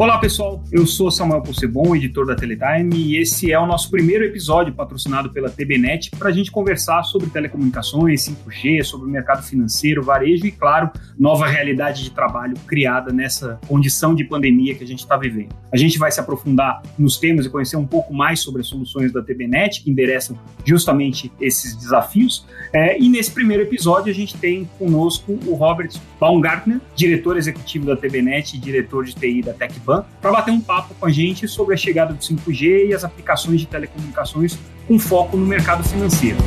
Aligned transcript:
Olá 0.00 0.16
pessoal, 0.16 0.64
eu 0.72 0.86
sou 0.86 1.10
Samuel 1.10 1.42
Possebon, 1.42 1.94
editor 1.94 2.24
da 2.24 2.34
Teletime, 2.34 2.96
e 2.96 3.18
esse 3.18 3.52
é 3.52 3.58
o 3.58 3.66
nosso 3.66 3.90
primeiro 3.90 4.24
episódio 4.24 4.72
patrocinado 4.72 5.28
pela 5.28 5.50
TBNet 5.50 6.12
para 6.18 6.30
a 6.30 6.32
gente 6.32 6.50
conversar 6.50 7.02
sobre 7.02 7.28
telecomunicações, 7.28 8.26
5G, 8.26 8.82
sobre 8.82 9.06
o 9.06 9.10
mercado 9.10 9.42
financeiro, 9.42 10.02
varejo 10.02 10.46
e, 10.46 10.52
claro, 10.52 10.88
nova 11.18 11.46
realidade 11.46 12.02
de 12.02 12.12
trabalho 12.12 12.54
criada 12.66 13.12
nessa 13.12 13.60
condição 13.68 14.14
de 14.14 14.24
pandemia 14.24 14.74
que 14.74 14.82
a 14.82 14.86
gente 14.86 15.00
está 15.00 15.18
vivendo. 15.18 15.54
A 15.70 15.76
gente 15.76 15.98
vai 15.98 16.10
se 16.10 16.18
aprofundar 16.18 16.80
nos 16.98 17.18
temas 17.18 17.44
e 17.44 17.50
conhecer 17.50 17.76
um 17.76 17.86
pouco 17.86 18.14
mais 18.14 18.40
sobre 18.40 18.62
as 18.62 18.68
soluções 18.68 19.12
da 19.12 19.22
TBNet 19.22 19.82
que 19.82 19.90
endereçam 19.90 20.34
justamente 20.64 21.30
esses 21.38 21.76
desafios. 21.76 22.46
É, 22.72 22.98
e 22.98 23.06
nesse 23.06 23.32
primeiro 23.32 23.64
episódio 23.64 24.10
a 24.10 24.14
gente 24.14 24.34
tem 24.38 24.64
conosco 24.78 25.38
o 25.46 25.54
Robert 25.54 25.92
Baumgartner, 26.18 26.80
diretor 26.96 27.36
executivo 27.36 27.84
da 27.84 27.96
TBNet 27.96 28.56
e 28.56 28.58
diretor 28.58 29.04
de 29.04 29.14
TI 29.14 29.42
da 29.42 29.52
TecBank 29.52 29.89
para 30.20 30.30
bater 30.32 30.50
um 30.50 30.60
papo 30.60 30.94
com 30.94 31.06
a 31.06 31.10
gente 31.10 31.46
sobre 31.48 31.74
a 31.74 31.76
chegada 31.76 32.12
do 32.12 32.20
5G 32.20 32.88
e 32.88 32.94
as 32.94 33.04
aplicações 33.04 33.60
de 33.60 33.66
telecomunicações 33.66 34.58
com 34.86 34.98
foco 34.98 35.36
no 35.36 35.46
mercado 35.46 35.82
financeiro. 35.84 36.38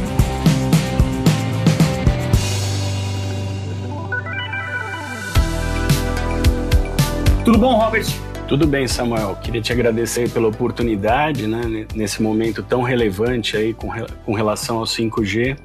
Tudo 7.44 7.58
bom, 7.58 7.76
Robert? 7.76 8.06
Tudo 8.48 8.66
bem, 8.66 8.88
Samuel. 8.88 9.38
Queria 9.42 9.62
te 9.62 9.74
agradecer 9.74 10.30
pela 10.30 10.48
oportunidade, 10.48 11.48
né, 11.48 11.86
nesse 11.94 12.22
momento 12.22 12.64
tão 12.64 12.82
relevante 12.82 13.58
aí 13.58 13.74
com, 13.74 13.90
com 14.26 14.34
relação 14.34 14.78
ao 14.78 14.86
5G, 14.86 15.58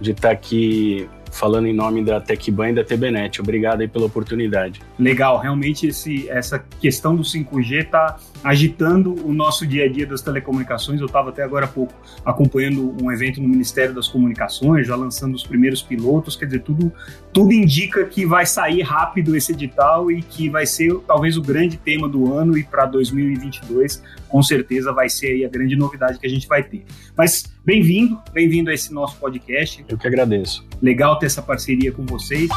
de 0.00 0.10
estar 0.12 0.30
aqui 0.30 1.08
falando 1.34 1.66
em 1.66 1.72
nome 1.72 2.04
da 2.04 2.20
TecBan 2.20 2.70
e 2.70 2.74
da 2.74 2.84
TBNet. 2.84 3.40
Obrigado 3.40 3.80
aí 3.80 3.88
pela 3.88 4.06
oportunidade. 4.06 4.80
Legal, 4.98 5.38
realmente 5.38 5.88
esse, 5.88 6.28
essa 6.28 6.58
questão 6.58 7.16
do 7.16 7.22
5G 7.22 7.84
está 7.84 8.16
agitando 8.44 9.14
o 9.26 9.32
nosso 9.32 9.66
dia 9.66 9.86
a 9.86 9.88
dia 9.88 10.06
das 10.06 10.22
telecomunicações. 10.22 11.00
Eu 11.00 11.06
estava 11.06 11.30
até 11.30 11.42
agora 11.42 11.64
há 11.64 11.68
pouco 11.68 11.92
acompanhando 12.24 12.94
um 13.02 13.10
evento 13.10 13.40
no 13.40 13.48
Ministério 13.48 13.92
das 13.92 14.06
Comunicações, 14.06 14.86
já 14.86 14.94
lançando 14.94 15.34
os 15.34 15.42
primeiros 15.42 15.82
pilotos, 15.82 16.36
quer 16.36 16.46
dizer, 16.46 16.62
tudo, 16.62 16.92
tudo 17.32 17.52
indica 17.52 18.04
que 18.04 18.24
vai 18.24 18.46
sair 18.46 18.82
rápido 18.82 19.34
esse 19.34 19.52
edital 19.52 20.10
e 20.10 20.22
que 20.22 20.48
vai 20.48 20.66
ser 20.66 20.94
talvez 21.06 21.36
o 21.36 21.42
grande 21.42 21.76
tema 21.76 22.08
do 22.08 22.32
ano 22.32 22.56
e 22.56 22.62
para 22.62 22.86
2022 22.86 24.02
com 24.28 24.42
certeza 24.42 24.92
vai 24.92 25.08
ser 25.08 25.28
aí 25.28 25.44
a 25.44 25.48
grande 25.48 25.76
novidade 25.76 26.18
que 26.18 26.26
a 26.26 26.30
gente 26.30 26.46
vai 26.48 26.62
ter. 26.62 26.84
Mas 27.16 27.44
bem-vindo, 27.64 28.20
bem-vindo 28.32 28.70
a 28.70 28.74
esse 28.74 28.92
nosso 28.92 29.16
podcast. 29.16 29.84
Eu 29.88 29.96
que 29.96 30.06
agradeço. 30.06 30.66
Legal 30.82 31.18
ter 31.18 31.26
essa 31.26 31.40
parceria 31.40 31.92
com 31.92 32.04
vocês. 32.04 32.48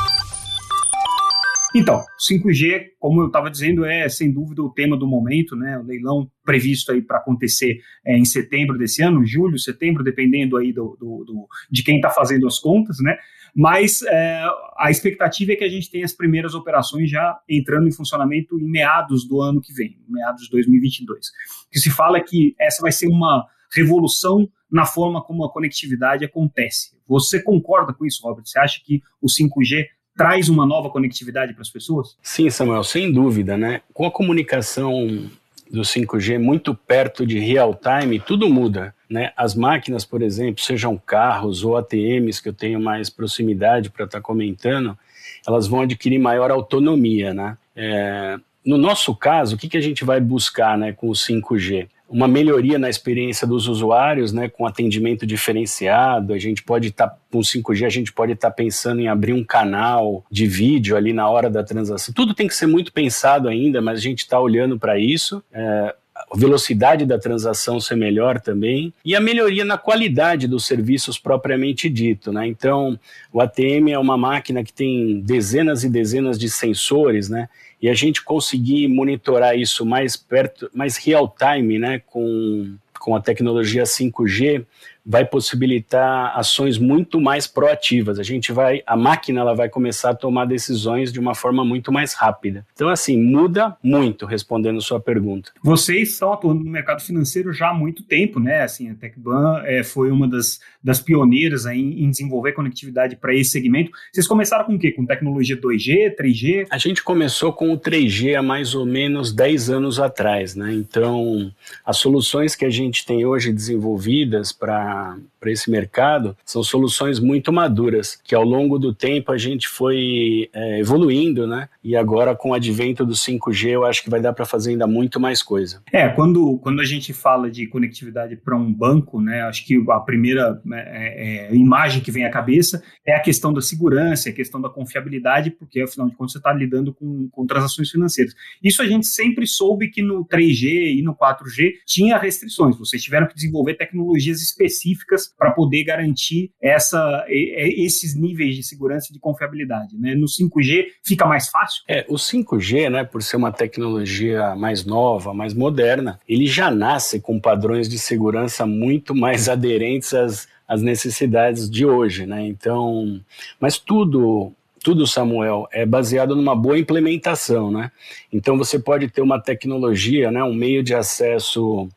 Então, 1.79 2.03
5G, 2.19 2.93
como 2.99 3.21
eu 3.21 3.27
estava 3.27 3.51
dizendo, 3.51 3.85
é 3.85 4.09
sem 4.09 4.31
dúvida 4.31 4.63
o 4.63 4.73
tema 4.73 4.97
do 4.97 5.05
momento, 5.05 5.55
né? 5.55 5.77
O 5.77 5.83
leilão 5.83 6.27
previsto 6.43 6.91
aí 6.91 7.03
para 7.03 7.19
acontecer 7.19 7.79
é, 8.03 8.17
em 8.17 8.25
setembro 8.25 8.79
desse 8.79 9.03
ano, 9.03 9.23
julho, 9.23 9.59
setembro, 9.59 10.03
dependendo 10.03 10.57
aí 10.57 10.73
do, 10.73 10.97
do, 10.99 11.23
do 11.23 11.47
de 11.69 11.83
quem 11.83 11.97
está 11.97 12.09
fazendo 12.09 12.47
as 12.47 12.57
contas, 12.57 12.97
né? 12.99 13.15
Mas 13.55 14.01
é, 14.01 14.43
a 14.75 14.89
expectativa 14.89 15.51
é 15.51 15.55
que 15.55 15.63
a 15.63 15.69
gente 15.69 15.91
tenha 15.91 16.03
as 16.03 16.13
primeiras 16.13 16.55
operações 16.55 17.11
já 17.11 17.39
entrando 17.47 17.87
em 17.87 17.91
funcionamento 17.91 18.59
em 18.59 18.67
meados 18.67 19.27
do 19.27 19.39
ano 19.39 19.61
que 19.61 19.71
vem, 19.71 19.99
meados 20.09 20.45
de 20.45 20.49
2022. 20.49 21.27
O 21.27 21.69
que 21.71 21.79
se 21.79 21.91
fala 21.91 22.17
é 22.17 22.21
que 22.21 22.55
essa 22.59 22.81
vai 22.81 22.91
ser 22.91 23.07
uma 23.07 23.45
revolução 23.71 24.49
na 24.71 24.85
forma 24.85 25.23
como 25.23 25.45
a 25.45 25.51
conectividade 25.51 26.25
acontece. 26.25 26.97
Você 27.07 27.41
concorda 27.41 27.93
com 27.93 28.03
isso, 28.03 28.23
Robert? 28.23 28.45
Você 28.45 28.57
acha 28.57 28.81
que 28.83 29.01
o 29.21 29.27
5G 29.27 29.85
traz 30.17 30.49
uma 30.49 30.65
nova 30.65 30.89
conectividade 30.89 31.53
para 31.53 31.61
as 31.61 31.69
pessoas? 31.69 32.17
Sim, 32.21 32.49
Samuel, 32.49 32.83
sem 32.83 33.11
dúvida, 33.11 33.55
né? 33.55 33.81
Com 33.93 34.05
a 34.05 34.11
comunicação 34.11 35.29
do 35.71 35.81
5G 35.81 36.39
muito 36.39 36.73
perto 36.73 37.25
de 37.25 37.39
real 37.39 37.75
time, 37.75 38.19
tudo 38.19 38.49
muda. 38.49 38.95
Né? 39.09 39.31
As 39.37 39.55
máquinas, 39.55 40.03
por 40.05 40.21
exemplo, 40.21 40.63
sejam 40.63 40.97
carros 40.97 41.63
ou 41.63 41.77
ATMs, 41.77 42.41
que 42.41 42.49
eu 42.49 42.53
tenho 42.53 42.79
mais 42.79 43.09
proximidade 43.09 43.89
para 43.89 44.05
estar 44.05 44.19
tá 44.19 44.23
comentando, 44.23 44.97
elas 45.45 45.67
vão 45.67 45.81
adquirir 45.81 46.19
maior 46.19 46.51
autonomia. 46.51 47.33
Né? 47.33 47.57
É, 47.75 48.37
no 48.65 48.77
nosso 48.77 49.15
caso, 49.15 49.55
o 49.55 49.57
que, 49.57 49.69
que 49.69 49.77
a 49.77 49.81
gente 49.81 50.03
vai 50.03 50.19
buscar 50.19 50.77
né, 50.77 50.91
com 50.91 51.09
o 51.09 51.13
5G? 51.13 51.87
Uma 52.09 52.27
melhoria 52.27 52.79
na 52.79 52.89
experiência 52.89 53.45
dos 53.45 53.67
usuários, 53.67 54.31
né, 54.31 54.47
com 54.47 54.65
atendimento 54.65 55.25
diferenciado. 55.25 56.33
A 56.33 56.39
gente 56.39 56.63
pode 56.63 56.87
estar 56.87 57.07
tá, 57.07 57.17
com 57.31 57.39
5G, 57.39 57.85
a 57.85 57.89
gente 57.89 58.13
pode 58.13 58.33
estar 58.33 58.49
tá 58.49 58.55
pensando 58.55 59.01
em 59.01 59.07
abrir 59.07 59.33
um 59.33 59.43
canal 59.43 60.25
de 60.31 60.47
vídeo 60.47 60.95
ali 60.95 61.13
na 61.13 61.29
hora 61.29 61.49
da 61.49 61.63
transação. 61.63 62.13
Tudo 62.13 62.33
tem 62.33 62.47
que 62.47 62.55
ser 62.55 62.67
muito 62.67 62.93
pensado 62.93 63.47
ainda, 63.47 63.81
mas 63.81 63.99
a 63.99 64.01
gente 64.01 64.19
está 64.19 64.39
olhando 64.39 64.79
para 64.79 64.97
isso. 64.97 65.43
É, 65.51 65.95
velocidade 66.35 67.05
da 67.05 67.17
transação 67.17 67.79
ser 67.79 67.95
melhor 67.95 68.39
também 68.41 68.93
e 69.03 69.15
a 69.15 69.21
melhoria 69.21 69.63
na 69.63 69.77
qualidade 69.77 70.47
dos 70.47 70.65
serviços 70.65 71.17
propriamente 71.17 71.89
dito, 71.89 72.31
né? 72.31 72.45
Então, 72.47 72.99
o 73.31 73.39
ATM 73.39 73.91
é 73.91 73.99
uma 73.99 74.17
máquina 74.17 74.63
que 74.63 74.73
tem 74.73 75.21
dezenas 75.21 75.83
e 75.83 75.89
dezenas 75.89 76.37
de 76.37 76.49
sensores, 76.49 77.29
né? 77.29 77.47
E 77.81 77.87
a 77.87 77.93
gente 77.93 78.23
conseguir 78.23 78.87
monitorar 78.87 79.57
isso 79.57 79.85
mais 79.85 80.17
perto, 80.17 80.69
mais 80.73 80.97
real 80.97 81.33
time, 81.37 81.77
né, 81.77 82.01
com 82.07 82.75
com 82.99 83.15
a 83.15 83.21
tecnologia 83.21 83.83
5G, 83.83 84.65
vai 85.07 85.23
possibilitar 85.23 86.37
ações 86.37 86.77
muito 86.77 87.21
mais 87.21 87.47
proativas. 87.47 88.19
A 88.19 88.23
gente 88.23 88.51
vai, 88.51 88.83
a 88.85 88.97
máquina 88.97 89.39
ela 89.39 89.55
vai 89.55 89.69
começar 89.69 90.09
a 90.09 90.15
tomar 90.15 90.43
decisões 90.43 91.13
de 91.13 91.19
uma 91.19 91.33
forma 91.33 91.63
muito 91.63 91.93
mais 91.93 92.13
rápida. 92.13 92.65
Então, 92.73 92.89
assim, 92.89 93.17
muda 93.17 93.77
muito, 93.81 94.25
respondendo 94.25 94.81
sua 94.81 94.99
pergunta. 94.99 95.51
Vocês 95.63 96.09
estão 96.11 96.33
atuando 96.33 96.61
no 96.61 96.69
mercado 96.69 97.01
financeiro 97.01 97.53
já 97.53 97.69
há 97.69 97.73
muito 97.73 98.03
tempo, 98.03 98.37
né? 98.37 98.63
Assim, 98.63 98.89
a 98.89 98.95
TecBan 98.95 99.61
é, 99.63 99.81
foi 99.81 100.11
uma 100.11 100.27
das, 100.27 100.59
das 100.83 100.99
pioneiras 100.99 101.65
aí 101.65 101.79
em 101.79 102.09
desenvolver 102.09 102.51
conectividade 102.51 103.15
para 103.15 103.33
esse 103.33 103.51
segmento. 103.51 103.91
Vocês 104.11 104.27
começaram 104.27 104.65
com 104.65 104.75
o 104.75 104.79
quê? 104.79 104.91
Com 104.91 105.05
tecnologia 105.05 105.55
2G, 105.55 106.17
3G? 106.19 106.67
A 106.69 106.77
gente 106.77 107.01
começou 107.01 107.53
com 107.53 107.71
o 107.71 107.79
3G 107.79 108.35
há 108.35 108.43
mais 108.43 108.75
ou 108.75 108.85
menos 108.85 109.31
10 109.31 109.69
anos 109.69 110.01
atrás, 110.01 110.53
né? 110.53 110.73
Então, 110.73 111.49
as 111.85 111.97
soluções 111.97 112.55
que 112.55 112.65
a 112.65 112.69
gente 112.69 113.05
tem 113.05 113.25
hoje 113.25 113.53
desenvolvidas 113.53 114.51
para 114.51 114.96
um, 114.97 115.31
para 115.39 115.51
esse 115.51 115.69
mercado 115.69 116.35
são 116.45 116.63
soluções 116.63 117.19
muito 117.19 117.51
maduras, 117.51 118.19
que 118.23 118.35
ao 118.35 118.43
longo 118.43 118.77
do 118.77 118.93
tempo 118.93 119.31
a 119.31 119.37
gente 119.37 119.67
foi 119.67 120.49
é, 120.53 120.79
evoluindo, 120.79 121.47
né? 121.47 121.69
E 121.83 121.95
agora 121.95 122.35
com 122.35 122.51
o 122.51 122.53
advento 122.53 123.05
do 123.05 123.13
5G, 123.13 123.69
eu 123.69 123.85
acho 123.85 124.03
que 124.03 124.09
vai 124.09 124.21
dar 124.21 124.33
para 124.33 124.45
fazer 124.45 124.71
ainda 124.71 124.87
muito 124.87 125.19
mais 125.19 125.41
coisa. 125.41 125.81
É, 125.91 126.07
quando, 126.09 126.57
quando 126.59 126.81
a 126.81 126.85
gente 126.85 127.13
fala 127.13 127.49
de 127.49 127.67
conectividade 127.67 128.35
para 128.35 128.55
um 128.55 128.73
banco, 128.73 129.21
né? 129.21 129.41
Acho 129.43 129.65
que 129.65 129.83
a 129.89 129.99
primeira 129.99 130.61
né, 130.65 130.83
é, 130.87 131.47
é, 131.47 131.55
imagem 131.55 132.01
que 132.01 132.11
vem 132.11 132.25
à 132.25 132.29
cabeça 132.29 132.83
é 133.05 133.15
a 133.15 133.19
questão 133.19 133.53
da 133.53 133.61
segurança, 133.61 134.29
a 134.29 134.33
questão 134.33 134.61
da 134.61 134.69
confiabilidade, 134.69 135.51
porque 135.51 135.81
afinal 135.81 136.09
de 136.09 136.15
contas 136.15 136.33
você 136.33 136.37
está 136.39 136.53
lidando 136.53 136.93
com, 136.93 137.29
com 137.29 137.45
transações 137.45 137.89
financeiras. 137.89 138.33
Isso 138.63 138.81
a 138.81 138.87
gente 138.87 139.07
sempre 139.07 139.47
soube 139.47 139.89
que 139.89 140.01
no 140.01 140.25
3G 140.25 140.97
e 140.97 141.01
no 141.01 141.15
4G 141.15 141.73
tinha 141.85 142.17
restrições. 142.17 142.77
Vocês 142.77 143.01
tiveram 143.03 143.27
que 143.27 143.35
desenvolver 143.35 143.75
tecnologias 143.75 144.41
específicas 144.41 145.26
para 145.37 145.51
poder 145.51 145.83
garantir 145.83 146.51
essa, 146.61 147.25
esses 147.27 148.15
níveis 148.15 148.55
de 148.55 148.63
segurança 148.63 149.07
e 149.09 149.13
de 149.13 149.19
confiabilidade. 149.19 149.97
Né? 149.97 150.15
No 150.15 150.25
5G 150.25 150.85
fica 151.05 151.25
mais 151.25 151.49
fácil? 151.49 151.83
É, 151.87 152.05
o 152.07 152.15
5G, 152.15 152.89
né, 152.89 153.03
por 153.03 153.21
ser 153.23 153.37
uma 153.37 153.51
tecnologia 153.51 154.55
mais 154.55 154.85
nova, 154.85 155.33
mais 155.33 155.53
moderna, 155.53 156.19
ele 156.27 156.45
já 156.45 156.69
nasce 156.69 157.19
com 157.19 157.39
padrões 157.39 157.89
de 157.89 157.97
segurança 157.97 158.65
muito 158.65 159.15
mais 159.15 159.47
aderentes 159.49 160.13
às, 160.13 160.47
às 160.67 160.81
necessidades 160.81 161.69
de 161.69 161.85
hoje. 161.85 162.25
Né? 162.25 162.47
Então, 162.47 163.19
mas 163.59 163.77
tudo 163.77 164.53
tudo, 164.87 165.05
Samuel, 165.05 165.67
é 165.69 165.85
baseado 165.85 166.33
numa 166.33 166.55
boa 166.55 166.79
implementação, 166.79 167.69
né? 167.69 167.91
Então 168.31 168.57
você 168.57 168.79
pode 168.79 169.09
ter 169.09 169.21
uma 169.21 169.37
tecnologia, 169.37 170.31
né, 170.31 170.41
um 170.41 170.53
meio 170.53 170.81
de 170.81 170.95
acesso 170.95 171.89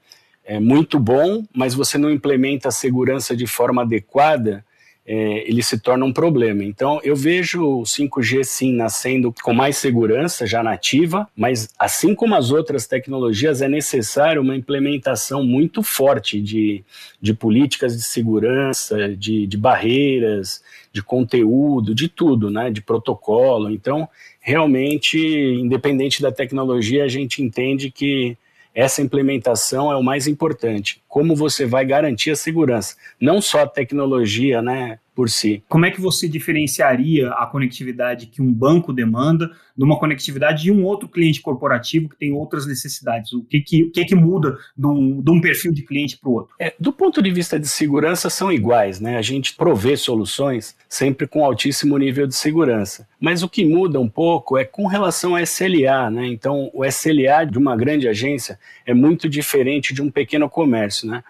é 0.51 0.59
muito 0.59 0.99
bom, 0.99 1.45
mas 1.55 1.75
você 1.75 1.97
não 1.97 2.11
implementa 2.11 2.67
a 2.67 2.73
segurança 2.73 3.37
de 3.37 3.47
forma 3.47 3.83
adequada, 3.83 4.65
é, 5.07 5.49
ele 5.49 5.63
se 5.63 5.79
torna 5.79 6.05
um 6.05 6.13
problema. 6.13 6.65
Então, 6.65 7.01
eu 7.05 7.15
vejo 7.15 7.63
o 7.63 7.83
5G 7.83 8.43
sim 8.43 8.75
nascendo 8.75 9.33
com 9.45 9.53
mais 9.53 9.77
segurança, 9.77 10.49
já 10.49 10.61
nativa, 10.61 11.29
mas 11.37 11.69
assim 11.79 12.17
como 12.17 12.35
as 12.35 12.51
outras 12.51 12.89
tecnologias, 12.89 13.63
é 13.63 13.69
necessário 13.69 14.43
uma 14.43 14.57
implementação 14.57 15.45
muito 15.45 15.85
forte 15.85 16.41
de, 16.41 16.85
de 17.23 17.33
políticas 17.33 17.97
de 17.97 18.03
segurança, 18.03 19.15
de, 19.17 19.47
de 19.47 19.57
barreiras, 19.57 20.65
de 20.93 21.01
conteúdo, 21.01 21.95
de 21.95 22.09
tudo, 22.09 22.51
né? 22.51 22.73
de 22.73 22.83
protocolo. 22.83 23.71
Então, 23.71 24.09
realmente, 24.41 25.17
independente 25.17 26.21
da 26.21 26.33
tecnologia, 26.33 27.05
a 27.05 27.09
gente 27.09 27.41
entende 27.41 27.89
que 27.89 28.37
essa 28.75 29.03
implementação 29.03 29.91
é 29.91 29.97
o 29.97 30.03
mais 30.03 30.27
importante. 30.27 31.03
como 31.09 31.35
você 31.35 31.67
vai 31.67 31.85
garantir 31.85 32.31
a 32.31 32.37
segurança, 32.37 32.97
não 33.21 33.41
só 33.41 33.63
a 33.63 33.67
tecnologia, 33.67 34.63
né, 34.63 34.99
por 35.21 35.29
si. 35.29 35.63
Como 35.69 35.85
é 35.85 35.91
que 35.91 36.01
você 36.01 36.27
diferenciaria 36.27 37.29
a 37.33 37.45
conectividade 37.45 38.25
que 38.25 38.41
um 38.41 38.51
banco 38.51 38.91
demanda 38.91 39.51
de 39.77 39.85
uma 39.85 39.99
conectividade 39.99 40.63
de 40.63 40.73
um 40.73 40.83
outro 40.83 41.07
cliente 41.07 41.43
corporativo 41.43 42.09
que 42.09 42.17
tem 42.17 42.33
outras 42.33 42.67
necessidades? 42.67 43.31
O 43.35 43.45
que, 43.45 43.61
que, 43.61 43.85
o 43.85 43.91
que, 43.91 44.03
que 44.07 44.15
muda 44.15 44.57
de 44.75 44.87
um, 44.87 45.21
de 45.21 45.31
um 45.31 45.39
perfil 45.39 45.75
de 45.75 45.83
cliente 45.83 46.17
para 46.17 46.31
o 46.31 46.33
outro? 46.33 46.55
É, 46.59 46.73
do 46.81 46.91
ponto 46.91 47.21
de 47.21 47.31
vista 47.31 47.61
de 47.61 47.69
segurança, 47.69 48.31
são 48.31 48.51
iguais, 48.51 48.99
né? 48.99 49.19
A 49.19 49.23
gente 49.23 49.55
provê 49.55 49.95
soluções 49.95 50.75
sempre 50.89 51.27
com 51.27 51.45
altíssimo 51.45 51.99
nível 51.99 52.27
de 52.27 52.35
segurança. 52.35 53.07
Mas 53.21 53.43
o 53.43 53.49
que 53.49 53.63
muda 53.63 54.01
um 54.01 54.09
pouco 54.09 54.57
é 54.57 54.65
com 54.65 54.87
relação 54.87 55.37
ao 55.37 55.43
SLA, 55.43 56.11
né? 56.11 56.29
Então, 56.29 56.71
o 56.73 56.83
SLA 56.83 57.45
de 57.45 57.59
uma 57.59 57.77
grande 57.77 58.09
agência 58.09 58.59
é 58.87 58.95
muito 58.95 59.29
diferente 59.29 59.93
de 59.93 60.01
um 60.01 60.11
pequeno 60.11 60.49
comércio, 60.49 61.07
né? 61.07 61.23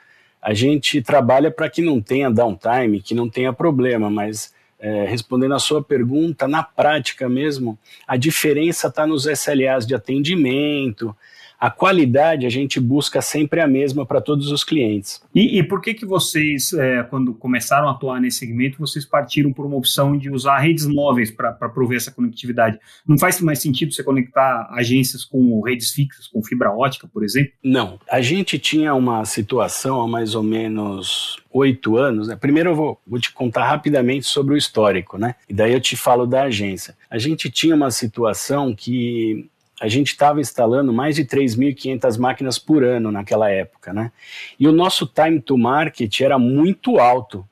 A 0.43 0.55
gente 0.55 1.03
trabalha 1.03 1.51
para 1.51 1.69
que 1.69 1.83
não 1.83 2.01
tenha 2.01 2.31
downtime, 2.31 3.01
que 3.01 3.15
não 3.15 3.29
tenha 3.29 3.53
problema, 3.53 4.09
mas 4.09 4.55
é, 4.79 5.05
respondendo 5.05 5.55
a 5.55 5.59
sua 5.59 5.83
pergunta, 5.83 6.49
na 6.49 6.63
prática 6.63 7.29
mesmo, 7.29 7.79
a 8.09 8.17
diferença 8.17 8.89
está 8.89 9.07
nos 9.07 9.27
SLAs 9.27 9.87
de 9.87 9.95
atendimento, 9.95 11.15
a 11.61 11.71
qualidade 11.71 12.47
a 12.47 12.51
gente 12.51 12.81
busca 12.81 13.21
sempre 13.21 13.61
a 13.61 13.69
mesma 13.69 14.07
para 14.07 14.21
todos 14.21 14.51
os 14.51 14.65
clientes. 14.65 15.21
E, 15.35 15.59
e, 15.59 15.63
por 15.63 15.83
que 15.83 15.93
que 15.93 16.07
vocês, 16.07 16.73
é, 16.73 17.03
quando 17.03 17.35
começaram 17.35 17.87
a 17.89 17.93
atuar 17.93 18.19
nesse 18.19 18.39
segmento, 18.39 18.79
vocês 18.79 19.05
partiram 19.05 19.53
por 19.53 19.67
uma 19.67 19.77
opção 19.77 20.17
de 20.17 20.31
usar 20.31 20.59
redes 20.59 20.87
móveis 20.87 21.31
para 21.31 21.53
prover 21.69 21.99
essa 21.99 22.11
conectividade? 22.11 22.79
Não 23.07 23.19
faz 23.19 23.39
mais 23.43 23.61
sentido 23.61 23.93
você 23.93 24.03
conectar 24.03 24.69
agências 24.73 25.23
com 25.23 25.61
redes 25.61 25.93
fixas, 25.93 26.27
com 26.27 26.43
fibra 26.43 26.73
ótica, 26.73 27.07
por 27.07 27.23
exemplo? 27.23 27.53
Não. 27.63 27.99
A 28.11 28.23
gente 28.23 28.59
tinha 28.59 28.95
uma 28.95 29.25
situação 29.27 30.01
há 30.01 30.09
mais 30.09 30.35
ou 30.35 30.43
menos 30.43 31.37
oito 31.53 31.97
anos. 31.99 32.29
Né? 32.29 32.37
Primeiro 32.37 32.71
eu 32.71 32.75
vou, 32.75 33.01
vou 33.07 33.21
te 33.21 33.33
contar 33.33 33.69
rapidamente 33.69 34.27
sobre 34.27 34.55
o 34.55 34.57
histórico, 34.57 35.19
né? 35.19 35.35
E 35.49 35.53
daí 35.53 35.73
eu 35.73 35.81
te 35.81 35.97
falo 35.97 36.27
da 36.27 36.45
agência. 36.45 36.97
A 37.11 37.19
gente 37.19 37.51
tinha 37.51 37.75
uma 37.75 37.91
situação 37.91 38.75
que 38.75 39.51
a 39.81 39.89
gente 39.89 40.09
estava 40.09 40.41
instalando 40.41 40.93
mais 40.93 41.17
de 41.17 41.25
3.500 41.25 42.19
máquinas 42.19 42.59
por 42.59 42.85
ano 42.85 43.11
naquela 43.11 43.51
época, 43.51 43.95
né? 43.95 44.13
E 44.59 44.69
o 44.69 44.73
nosso 44.73 45.07
time 45.07 45.41
to 45.41 45.57
market 45.57 46.21
era 46.21 46.39
muito 46.39 46.99
alto. 46.99 47.47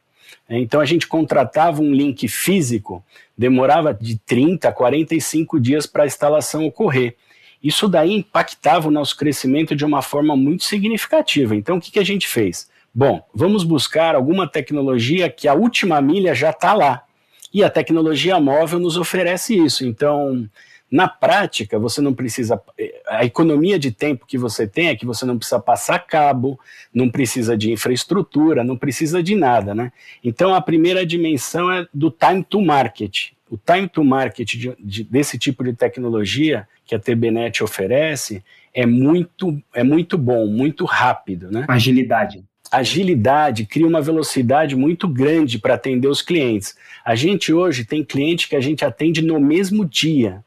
Então 0.48 0.80
a 0.80 0.84
gente 0.84 1.06
contratava 1.06 1.80
um 1.80 1.92
link 1.92 2.28
físico, 2.28 3.02
demorava 3.36 3.94
de 3.94 4.19
30 4.19 4.69
a 4.69 4.72
45 4.72 5.58
dias 5.58 5.86
para 5.86 6.04
a 6.04 6.06
instalação 6.06 6.66
ocorrer. 6.66 7.16
Isso 7.62 7.88
daí 7.88 8.12
impactava 8.12 8.88
o 8.88 8.90
nosso 8.90 9.16
crescimento 9.16 9.75
de 9.75 9.84
uma 9.84 10.02
forma 10.02 10.36
muito 10.36 10.64
significativa. 10.64 11.56
Então 11.56 11.78
o 11.78 11.80
que, 11.80 11.90
que 11.90 11.98
a 11.98 12.04
gente 12.04 12.28
fez? 12.28 12.69
Bom, 12.94 13.22
vamos 13.34 13.64
buscar 13.64 14.14
alguma 14.14 14.46
tecnologia 14.46 15.30
que 15.30 15.48
a 15.48 15.54
última 15.54 16.00
milha 16.00 16.34
já 16.34 16.50
está 16.50 16.75
lá. 16.75 17.04
E 17.52 17.64
a 17.64 17.70
tecnologia 17.70 18.38
móvel 18.38 18.78
nos 18.78 18.98
oferece 18.98 19.56
isso. 19.56 19.86
Então, 19.86 20.48
na 20.90 21.06
prática, 21.06 21.79
você 21.79 22.00
não 22.00 22.14
precisa. 22.14 22.61
A 23.08 23.25
economia 23.25 23.79
de 23.79 23.90
tempo 23.90 24.26
que 24.26 24.38
você 24.38 24.67
tem 24.67 24.88
é 24.88 24.96
que 24.96 25.05
você 25.05 25.26
não 25.26 25.37
precisa 25.37 25.61
passar 25.61 25.99
cabo, 25.99 26.58
não 26.93 27.11
precisa 27.11 27.56
de 27.56 27.70
infraestrutura, 27.70 28.64
não 28.64 28.76
precisa 28.76 29.23
de 29.23 29.35
nada, 29.35 29.75
né? 29.75 29.93
Então, 30.25 30.55
a 30.55 30.61
primeira 30.61 31.05
dimensão 31.05 31.70
é 31.70 31.87
do 31.93 32.11
time 32.11 32.43
to 32.43 32.62
market. 32.62 33.32
O 33.50 33.58
time 33.58 33.88
to 33.88 34.02
market 34.02 34.49
de, 34.49 34.75
de, 34.79 35.05
desse 35.05 35.38
tipo 35.38 35.62
de 35.62 35.75
tecnologia 35.75 36.67
que 36.87 36.94
a 36.94 36.99
TBNet 36.99 37.62
oferece 37.62 38.43
é 38.73 38.87
muito, 38.87 39.62
é 39.75 39.82
muito 39.82 40.17
bom, 40.17 40.46
muito 40.46 40.85
rápido, 40.87 41.50
né? 41.50 41.67
Agilidade 41.69 42.44
agilidade, 42.70 43.64
cria 43.64 43.87
uma 43.87 44.02
velocidade 44.02 44.76
muito 44.76 45.08
grande 45.08 45.58
para 45.58 45.73
atender 45.73 46.06
os 46.06 46.20
clientes. 46.20 46.76
A 47.02 47.14
gente 47.14 47.50
hoje 47.50 47.82
tem 47.82 48.05
cliente 48.05 48.46
que 48.46 48.55
a 48.55 48.61
gente 48.61 48.85
atende 48.85 49.23
no 49.23 49.40
mesmo 49.40 49.87
dia 49.87 50.44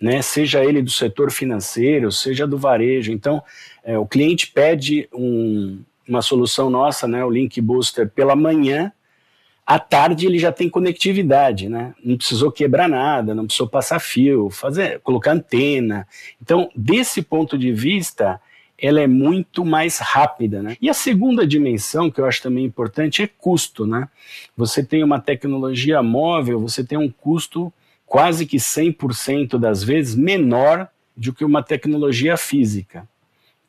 né, 0.00 0.22
seja 0.22 0.64
ele 0.64 0.82
do 0.82 0.90
setor 0.90 1.30
financeiro, 1.30 2.10
seja 2.10 2.46
do 2.46 2.56
varejo. 2.56 3.12
Então, 3.12 3.42
é, 3.84 3.98
o 3.98 4.06
cliente 4.06 4.50
pede 4.50 5.08
um, 5.12 5.82
uma 6.08 6.22
solução 6.22 6.70
nossa, 6.70 7.06
né, 7.06 7.24
o 7.24 7.30
Link 7.30 7.60
Booster, 7.60 8.08
pela 8.08 8.34
manhã, 8.34 8.92
à 9.66 9.78
tarde 9.78 10.26
ele 10.26 10.38
já 10.38 10.50
tem 10.50 10.68
conectividade, 10.68 11.68
né? 11.68 11.94
Não 12.04 12.16
precisou 12.16 12.50
quebrar 12.50 12.88
nada, 12.88 13.36
não 13.36 13.46
precisou 13.46 13.68
passar 13.68 14.00
fio, 14.00 14.50
fazer, 14.50 14.98
colocar 14.98 15.30
antena. 15.30 16.08
Então, 16.42 16.68
desse 16.74 17.22
ponto 17.22 17.56
de 17.56 17.70
vista, 17.70 18.40
ela 18.76 19.00
é 19.00 19.06
muito 19.06 19.64
mais 19.64 19.98
rápida, 19.98 20.60
né? 20.60 20.76
E 20.80 20.90
a 20.90 20.94
segunda 20.94 21.46
dimensão 21.46 22.10
que 22.10 22.20
eu 22.20 22.24
acho 22.24 22.42
também 22.42 22.64
importante 22.64 23.22
é 23.22 23.28
custo, 23.28 23.86
né? 23.86 24.08
Você 24.56 24.82
tem 24.82 25.04
uma 25.04 25.20
tecnologia 25.20 26.02
móvel, 26.02 26.58
você 26.58 26.82
tem 26.82 26.98
um 26.98 27.08
custo 27.08 27.72
quase 28.10 28.44
que 28.44 28.56
100% 28.56 29.56
das 29.56 29.84
vezes 29.84 30.16
menor 30.16 30.88
do 31.16 31.32
que 31.32 31.44
uma 31.44 31.62
tecnologia 31.62 32.36
física. 32.36 33.08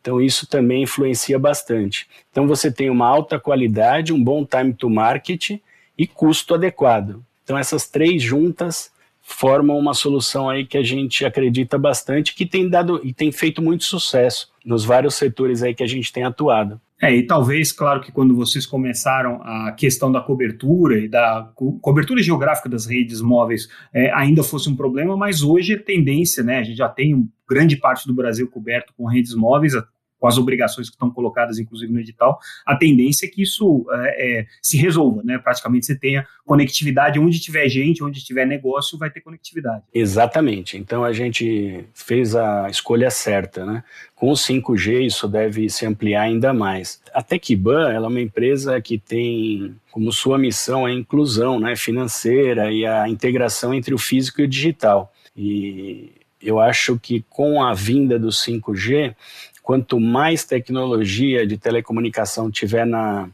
Então 0.02 0.20
isso 0.20 0.48
também 0.48 0.82
influencia 0.82 1.38
bastante. 1.38 2.10
Então 2.32 2.48
você 2.48 2.72
tem 2.72 2.90
uma 2.90 3.06
alta 3.06 3.40
qualidade, 3.40 4.12
um 4.12 4.22
bom 4.22 4.44
time 4.44 4.74
to 4.74 4.90
market 4.90 5.62
e 5.96 6.08
custo 6.08 6.56
adequado. 6.56 7.24
Então 7.44 7.56
essas 7.56 7.88
três 7.88 8.24
juntas 8.24 8.92
formam 9.22 9.78
uma 9.78 9.94
solução 9.94 10.50
aí 10.50 10.66
que 10.66 10.78
a 10.80 10.84
gente 10.84 11.24
acredita 11.24 11.78
bastante 11.78 12.34
que 12.34 12.48
tem 12.48 12.68
dado 12.68 13.00
e 13.04 13.14
tem 13.14 13.32
feito 13.32 13.62
muito 13.62 13.84
sucesso 13.84 14.52
nos 14.66 14.84
vários 14.84 15.14
setores 15.14 15.62
aí 15.62 15.76
que 15.76 15.84
a 15.84 15.88
gente 15.88 16.12
tem 16.12 16.24
atuado. 16.24 16.82
É, 17.02 17.16
e 17.16 17.26
talvez, 17.26 17.72
claro 17.72 18.00
que 18.00 18.12
quando 18.12 18.36
vocês 18.36 18.64
começaram 18.64 19.42
a 19.42 19.72
questão 19.72 20.12
da 20.12 20.22
cobertura 20.22 21.00
e 21.00 21.08
da 21.08 21.52
co 21.56 21.80
cobertura 21.80 22.22
geográfica 22.22 22.70
das 22.70 22.86
redes 22.86 23.22
móveis 23.22 23.68
é, 23.92 24.12
ainda 24.14 24.44
fosse 24.44 24.70
um 24.70 24.76
problema, 24.76 25.18
mas 25.18 25.42
hoje 25.42 25.74
é 25.74 25.78
tendência, 25.78 26.44
né? 26.44 26.60
A 26.60 26.64
gente 26.64 26.78
já 26.78 26.88
tem 26.88 27.28
grande 27.50 27.76
parte 27.76 28.06
do 28.06 28.14
Brasil 28.14 28.48
coberto 28.48 28.94
com 28.96 29.08
redes 29.08 29.34
móveis, 29.34 29.74
com 30.22 30.28
as 30.28 30.38
obrigações 30.38 30.88
que 30.88 30.94
estão 30.94 31.10
colocadas, 31.10 31.58
inclusive 31.58 31.92
no 31.92 32.00
edital, 32.00 32.40
a 32.64 32.76
tendência 32.76 33.26
é 33.26 33.30
que 33.30 33.42
isso 33.42 33.88
é, 33.92 34.42
é, 34.42 34.46
se 34.62 34.78
resolva, 34.78 35.24
né? 35.24 35.40
Praticamente 35.40 35.88
você 35.88 35.96
tenha 35.96 36.28
conectividade 36.46 37.20
onde 37.20 37.40
tiver 37.40 37.68
gente, 37.68 38.04
onde 38.04 38.24
tiver 38.24 38.46
negócio, 38.46 39.00
vai 39.00 39.10
ter 39.10 39.22
conectividade. 39.22 39.84
Exatamente. 39.92 40.78
Então 40.78 41.04
a 41.04 41.12
gente 41.12 41.84
fez 41.92 42.36
a 42.36 42.70
escolha 42.70 43.10
certa, 43.10 43.66
né? 43.66 43.84
Com 44.16 44.30
o 44.30 44.34
5G 44.34 45.08
isso 45.08 45.28
deve 45.28 45.68
se 45.70 45.88
ampliar 45.88 46.22
ainda 46.22 46.54
mais. 46.54 47.02
A 47.12 47.24
Tecban 47.24 47.92
ela 47.92 48.06
é 48.06 48.10
uma 48.10 48.22
empresa 48.22 48.80
que 48.80 49.00
tem 49.00 49.76
como 49.90 50.12
sua 50.12 50.38
missão 50.38 50.86
a 50.86 50.92
inclusão 50.92 51.60
né, 51.60 51.76
financeira 51.76 52.72
e 52.72 52.86
a 52.86 53.10
integração 53.10 53.74
entre 53.74 53.96
o 53.96 53.98
físico 53.98 54.40
e 54.40 54.44
o 54.44 54.48
digital. 54.48 55.12
E 55.36 56.12
eu 56.42 56.60
acho 56.60 56.98
que 56.98 57.24
com 57.30 57.64
a 57.64 57.74
vinda 57.74 58.18
do 58.18 58.30
5G, 58.30 59.16
quanto 59.62 60.00
mais 60.00 60.44
tecnologia 60.44 61.46
de 61.46 61.58
telecomunicação 61.58 62.50
tiver 62.50 62.86
na, 62.86 63.30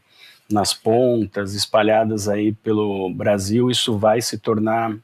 nas 0.50 0.74
pontas, 0.74 1.54
espalhadas 1.54 2.28
aí 2.28 2.52
pelo 2.52 3.10
Brasil, 3.14 3.70
isso 3.70 3.98
vai 3.98 4.22
se 4.22 4.38
tornar, 4.38 4.96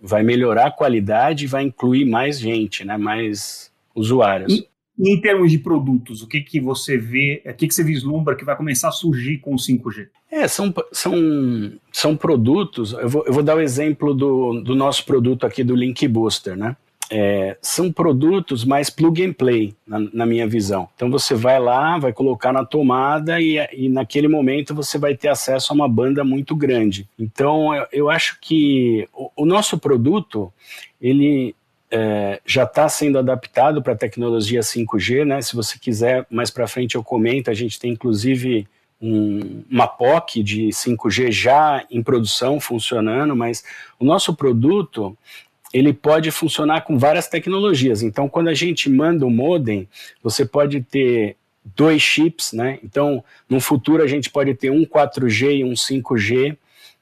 vai 0.00 0.22
melhorar 0.22 0.66
a 0.66 0.70
qualidade 0.70 1.44
e 1.44 1.48
vai 1.48 1.64
incluir 1.64 2.04
mais 2.04 2.38
gente, 2.38 2.84
né, 2.84 2.96
mais 2.96 3.70
usuários. 3.94 4.52
E, 4.52 4.68
em 4.98 5.20
termos 5.20 5.50
de 5.50 5.58
produtos, 5.58 6.22
o 6.22 6.28
que, 6.28 6.40
que 6.40 6.60
você 6.60 6.98
vê, 6.98 7.42
o 7.46 7.54
que, 7.54 7.66
que 7.66 7.74
você 7.74 7.82
vislumbra 7.82 8.36
que 8.36 8.44
vai 8.44 8.56
começar 8.56 8.88
a 8.88 8.92
surgir 8.92 9.38
com 9.38 9.54
o 9.54 9.58
5G? 9.58 10.08
É, 10.30 10.46
são, 10.46 10.72
são, 10.92 11.72
são 11.92 12.16
produtos, 12.16 12.92
eu 12.92 13.08
vou, 13.08 13.24
eu 13.26 13.32
vou 13.32 13.42
dar 13.42 13.56
o 13.56 13.60
exemplo 13.60 14.14
do, 14.14 14.60
do 14.60 14.74
nosso 14.74 15.04
produto 15.04 15.44
aqui 15.44 15.64
do 15.64 15.74
Link 15.74 16.06
Booster, 16.06 16.56
né? 16.56 16.76
É, 17.14 17.58
são 17.60 17.92
produtos 17.92 18.64
mais 18.64 18.88
plug 18.88 19.22
and 19.22 19.34
play, 19.34 19.74
na, 19.86 19.98
na, 20.14 20.24
minha 20.24 20.48
visão. 20.48 20.88
Então 20.96 21.10
você 21.10 21.34
vai 21.34 21.60
lá, 21.60 21.98
vai 21.98 22.10
colocar 22.10 22.54
na 22.54 22.64
tomada 22.64 23.38
e, 23.38 23.58
e, 23.70 23.90
naquele 23.90 24.28
momento 24.28 24.74
você 24.74 24.96
vai 24.96 25.14
ter 25.14 25.28
acesso 25.28 25.70
a 25.70 25.76
uma 25.76 25.86
banda 25.86 26.24
muito 26.24 26.56
grande. 26.56 27.06
Então 27.18 27.74
eu, 27.74 27.86
eu 27.92 28.10
acho 28.10 28.38
que 28.40 29.06
o, 29.12 29.30
o, 29.36 29.44
nosso 29.44 29.78
produto, 29.78 30.50
ele 30.98 31.54
é, 31.90 32.40
já 32.46 32.64
está 32.64 32.88
sendo 32.88 33.18
adaptado 33.18 33.82
para 33.82 33.92
a 33.92 33.96
tecnologia 33.96 34.60
5G, 34.60 35.26
né? 35.26 35.42
Se 35.42 35.54
você 35.54 35.78
quiser, 35.78 36.26
mais 36.30 36.50
para 36.50 36.66
frente 36.66 36.94
eu 36.94 37.04
comento, 37.04 37.50
a 37.50 37.54
gente 37.54 37.78
tem 37.78 37.92
inclusive 37.92 38.66
um, 39.02 39.62
uma 39.70 39.86
POC 39.86 40.42
de 40.42 40.68
5G 40.68 41.30
já 41.30 41.84
em 41.90 42.02
produção, 42.02 42.58
funcionando, 42.58 43.36
mas 43.36 43.62
o 44.00 44.04
nosso 44.06 44.34
produto, 44.34 45.14
ele 45.72 45.92
pode 45.92 46.30
funcionar 46.30 46.82
com 46.82 46.98
várias 46.98 47.28
tecnologias. 47.28 48.02
Então, 48.02 48.28
quando 48.28 48.48
a 48.48 48.54
gente 48.54 48.90
manda 48.90 49.24
o 49.24 49.28
um 49.28 49.30
modem, 49.30 49.88
você 50.22 50.44
pode 50.44 50.82
ter 50.82 51.36
dois 51.76 52.02
chips, 52.02 52.52
né? 52.52 52.78
Então, 52.82 53.24
no 53.48 53.60
futuro 53.60 54.02
a 54.02 54.06
gente 54.06 54.28
pode 54.28 54.54
ter 54.54 54.70
um 54.70 54.84
4G 54.84 55.58
e 55.58 55.64
um 55.64 55.72
5G, 55.72 56.56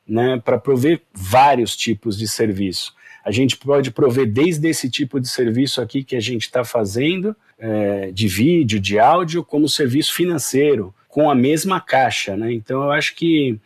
né, 0.06 0.40
para 0.44 0.58
prover 0.58 1.02
vários 1.12 1.76
tipos 1.76 2.18
de 2.18 2.26
serviço. 2.26 2.94
A 3.24 3.30
gente 3.30 3.56
pode 3.56 3.90
prover 3.90 4.26
desde 4.26 4.68
esse 4.68 4.90
tipo 4.90 5.20
de 5.20 5.28
serviço 5.28 5.80
aqui 5.80 6.02
que 6.02 6.16
a 6.16 6.20
gente 6.20 6.42
está 6.42 6.64
fazendo, 6.64 7.36
é, 7.58 8.10
de 8.10 8.26
vídeo, 8.26 8.80
de 8.80 8.98
áudio, 8.98 9.44
como 9.44 9.68
serviço 9.68 10.14
financeiro, 10.14 10.94
com 11.10 11.28
a 11.28 11.34
mesma 11.34 11.80
caixa, 11.80 12.36
né? 12.36 12.52
Então 12.52 12.84
eu 12.84 12.92
acho 12.92 13.14
que 13.14 13.58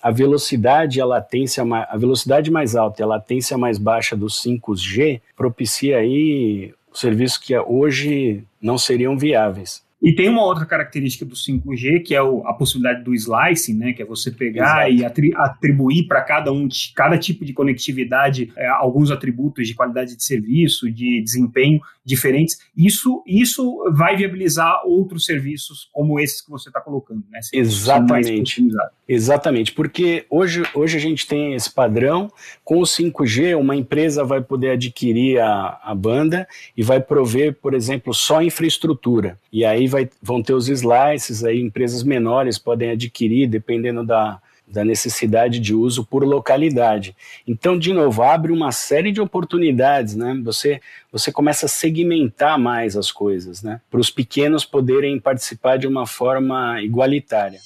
a 0.00 0.10
velocidade 0.10 1.00
a 1.00 1.04
latência 1.04 1.62
a 1.62 1.96
velocidade 1.96 2.50
mais 2.50 2.76
alta 2.76 3.02
e 3.02 3.04
a 3.04 3.06
latência 3.06 3.58
mais 3.58 3.76
baixa 3.76 4.16
do 4.16 4.26
5G 4.26 5.20
propicia 5.36 5.98
aí 5.98 6.72
serviços 6.94 7.38
que 7.38 7.56
hoje 7.58 8.44
não 8.60 8.78
seriam 8.78 9.18
viáveis. 9.18 9.82
E 10.02 10.12
tem 10.12 10.28
uma 10.28 10.42
outra 10.42 10.66
característica 10.66 11.24
do 11.24 11.36
5G, 11.36 12.02
que 12.02 12.12
é 12.12 12.20
o, 12.20 12.44
a 12.44 12.52
possibilidade 12.52 13.04
do 13.04 13.14
slicing, 13.14 13.74
né, 13.74 13.92
que 13.92 14.02
é 14.02 14.04
você 14.04 14.32
pegar 14.32 14.88
Exato. 14.88 15.00
e 15.00 15.04
atri, 15.04 15.30
atribuir 15.36 16.08
para 16.08 16.20
cada 16.22 16.52
um, 16.52 16.66
cada 16.96 17.16
tipo 17.16 17.44
de 17.44 17.52
conectividade, 17.52 18.52
é, 18.56 18.66
alguns 18.66 19.12
atributos 19.12 19.68
de 19.68 19.74
qualidade 19.74 20.16
de 20.16 20.24
serviço, 20.24 20.90
de 20.90 21.22
desempenho 21.22 21.80
diferentes. 22.04 22.58
Isso, 22.76 23.22
isso 23.26 23.84
vai 23.92 24.16
viabilizar 24.16 24.82
outros 24.86 25.24
serviços 25.24 25.88
como 25.92 26.18
esses 26.18 26.40
que 26.40 26.50
você 26.50 26.68
está 26.68 26.80
colocando, 26.80 27.22
né? 27.30 27.40
Exatamente. 27.52 28.62
Exatamente, 29.08 29.72
porque 29.72 30.24
hoje, 30.30 30.62
hoje 30.74 30.96
a 30.96 31.00
gente 31.00 31.26
tem 31.26 31.54
esse 31.54 31.70
padrão. 31.70 32.32
Com 32.64 32.78
o 32.78 32.82
5G, 32.82 33.58
uma 33.58 33.76
empresa 33.76 34.24
vai 34.24 34.40
poder 34.40 34.70
adquirir 34.70 35.38
a, 35.38 35.78
a 35.82 35.94
banda 35.94 36.48
e 36.76 36.82
vai 36.82 37.00
prover, 37.00 37.58
por 37.60 37.74
exemplo, 37.74 38.14
só 38.14 38.42
infraestrutura. 38.42 39.38
E 39.52 39.64
aí 39.64 39.86
vai, 39.86 40.08
vão 40.22 40.42
ter 40.42 40.54
os 40.54 40.68
slices, 40.68 41.44
aí 41.44 41.60
empresas 41.60 42.02
menores 42.02 42.58
podem 42.58 42.90
adquirir, 42.90 43.48
dependendo 43.48 44.04
da, 44.04 44.40
da 44.72 44.84
necessidade 44.84 45.60
de 45.60 45.74
uso 45.74 46.04
por 46.04 46.24
localidade. 46.24 47.14
Então, 47.46 47.78
de 47.78 47.92
novo, 47.92 48.22
abre 48.22 48.50
uma 48.50 48.72
série 48.72 49.12
de 49.12 49.20
oportunidades, 49.20 50.16
né? 50.16 50.40
Você, 50.42 50.80
você 51.10 51.30
começa 51.30 51.66
a 51.66 51.68
segmentar 51.68 52.58
mais 52.58 52.96
as 52.96 53.12
coisas, 53.12 53.62
né? 53.62 53.80
Para 53.90 54.00
os 54.00 54.10
pequenos 54.10 54.64
poderem 54.64 55.20
participar 55.20 55.76
de 55.76 55.86
uma 55.86 56.06
forma 56.06 56.80
igualitária. 56.82 57.60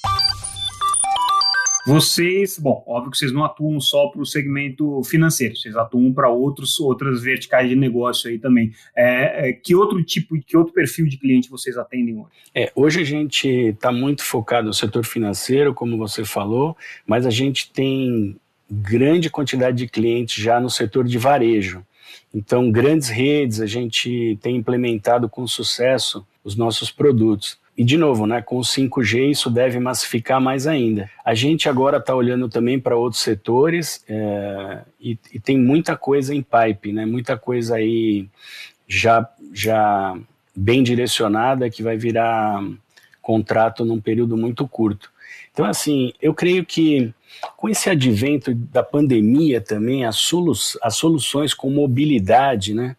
Vocês, 1.87 2.59
bom, 2.59 2.83
óbvio 2.85 3.11
que 3.11 3.17
vocês 3.17 3.31
não 3.31 3.45
atuam 3.45 3.79
só 3.79 4.07
para 4.07 4.21
o 4.21 4.25
segmento 4.25 5.01
financeiro, 5.05 5.55
vocês 5.55 5.73
atuam 5.73 6.11
para 6.11 6.29
outros 6.29 6.81
outras 6.81 7.21
verticais 7.23 7.69
de 7.69 7.77
negócio 7.77 8.29
aí 8.29 8.37
também. 8.37 8.73
É, 8.93 9.47
é, 9.47 9.53
que 9.53 9.73
outro 9.73 10.03
tipo, 10.03 10.37
que 10.41 10.57
outro 10.57 10.73
perfil 10.73 11.07
de 11.07 11.15
cliente 11.15 11.49
vocês 11.49 11.77
atendem 11.77 12.17
hoje? 12.17 12.29
É, 12.53 12.69
hoje 12.75 12.99
a 12.99 13.05
gente 13.05 13.47
está 13.47 13.89
muito 13.89 14.21
focado 14.21 14.67
no 14.67 14.73
setor 14.73 15.05
financeiro, 15.05 15.73
como 15.73 15.97
você 15.97 16.25
falou, 16.25 16.75
mas 17.05 17.25
a 17.25 17.29
gente 17.29 17.71
tem 17.71 18.35
grande 18.69 19.29
quantidade 19.29 19.77
de 19.77 19.87
clientes 19.87 20.43
já 20.43 20.59
no 20.59 20.69
setor 20.69 21.05
de 21.05 21.17
varejo. 21.17 21.85
Então, 22.33 22.69
grandes 22.69 23.07
redes, 23.07 23.61
a 23.61 23.65
gente 23.65 24.37
tem 24.41 24.57
implementado 24.57 25.29
com 25.29 25.47
sucesso 25.47 26.27
os 26.43 26.57
nossos 26.57 26.91
produtos. 26.91 27.57
E, 27.77 27.83
de 27.83 27.95
novo, 27.95 28.25
né, 28.25 28.41
com 28.41 28.57
o 28.57 28.61
5G 28.61 29.29
isso 29.29 29.51
deve 29.51 29.79
massificar 29.79 30.41
mais 30.41 30.65
ainda. 30.65 31.07
A 31.23 31.35
gente 31.35 31.69
agora 31.69 31.97
está 31.97 32.15
olhando 32.15 32.49
também 32.49 32.79
para 32.79 32.97
outros 32.97 33.21
setores 33.21 34.03
é, 34.09 34.79
e, 34.99 35.15
e, 35.31 35.39
tem 35.39 35.59
muita 35.59 35.95
coisa 35.95 36.33
em 36.33 36.41
pipe, 36.41 36.91
né, 36.91 37.05
muita 37.05 37.37
coisa 37.37 37.75
aí 37.75 38.27
já, 38.87 39.29
já 39.53 40.17
bem 40.55 40.81
direcionada 40.81 41.69
que 41.69 41.83
vai 41.83 41.95
virar 41.95 42.63
contrato 43.21 43.85
num 43.85 44.01
período 44.01 44.35
muito 44.35 44.67
curto. 44.67 45.11
Então, 45.53 45.63
assim, 45.63 46.13
eu 46.19 46.33
creio 46.33 46.65
que 46.65 47.13
com 47.55 47.69
esse 47.69 47.91
advento 47.91 48.55
da 48.55 48.81
pandemia 48.81 49.61
também, 49.61 50.03
as, 50.03 50.15
solu 50.15 50.53
as 50.81 50.95
soluções 50.95 51.53
com 51.53 51.69
mobilidade, 51.69 52.73
né, 52.73 52.95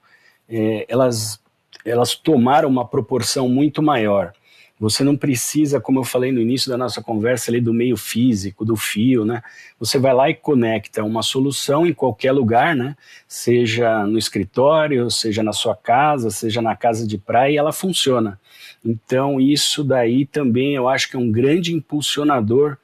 é, 0.48 0.86
elas, 0.88 1.40
elas 1.84 2.14
tomaram 2.14 2.68
uma 2.68 2.86
proporção 2.86 3.48
muito 3.48 3.82
maior. 3.82 4.32
Você 4.80 5.02
não 5.02 5.16
precisa, 5.16 5.80
como 5.80 5.98
eu 5.98 6.04
falei 6.04 6.30
no 6.30 6.40
início 6.40 6.70
da 6.70 6.76
nossa 6.76 7.02
conversa 7.02 7.50
ali 7.50 7.60
do 7.60 7.74
meio 7.74 7.96
físico, 7.96 8.64
do 8.64 8.76
fio, 8.76 9.24
né? 9.24 9.42
Você 9.80 9.98
vai 9.98 10.14
lá 10.14 10.30
e 10.30 10.34
conecta 10.34 11.02
uma 11.02 11.22
solução 11.22 11.86
em 11.86 11.92
qualquer 11.92 12.30
lugar, 12.30 12.76
né? 12.76 12.96
Seja 13.26 14.06
no 14.06 14.16
escritório, 14.16 15.10
seja 15.10 15.42
na 15.42 15.52
sua 15.52 15.74
casa, 15.74 16.30
seja 16.30 16.62
na 16.62 16.76
casa 16.76 17.06
de 17.06 17.18
praia, 17.18 17.52
e 17.52 17.56
ela 17.56 17.72
funciona. 17.72 18.38
Então, 18.84 19.40
isso 19.40 19.82
daí 19.82 20.24
também 20.24 20.74
eu 20.74 20.88
acho 20.88 21.10
que 21.10 21.16
é 21.16 21.18
um 21.18 21.30
grande 21.30 21.74
impulsionador 21.74 22.76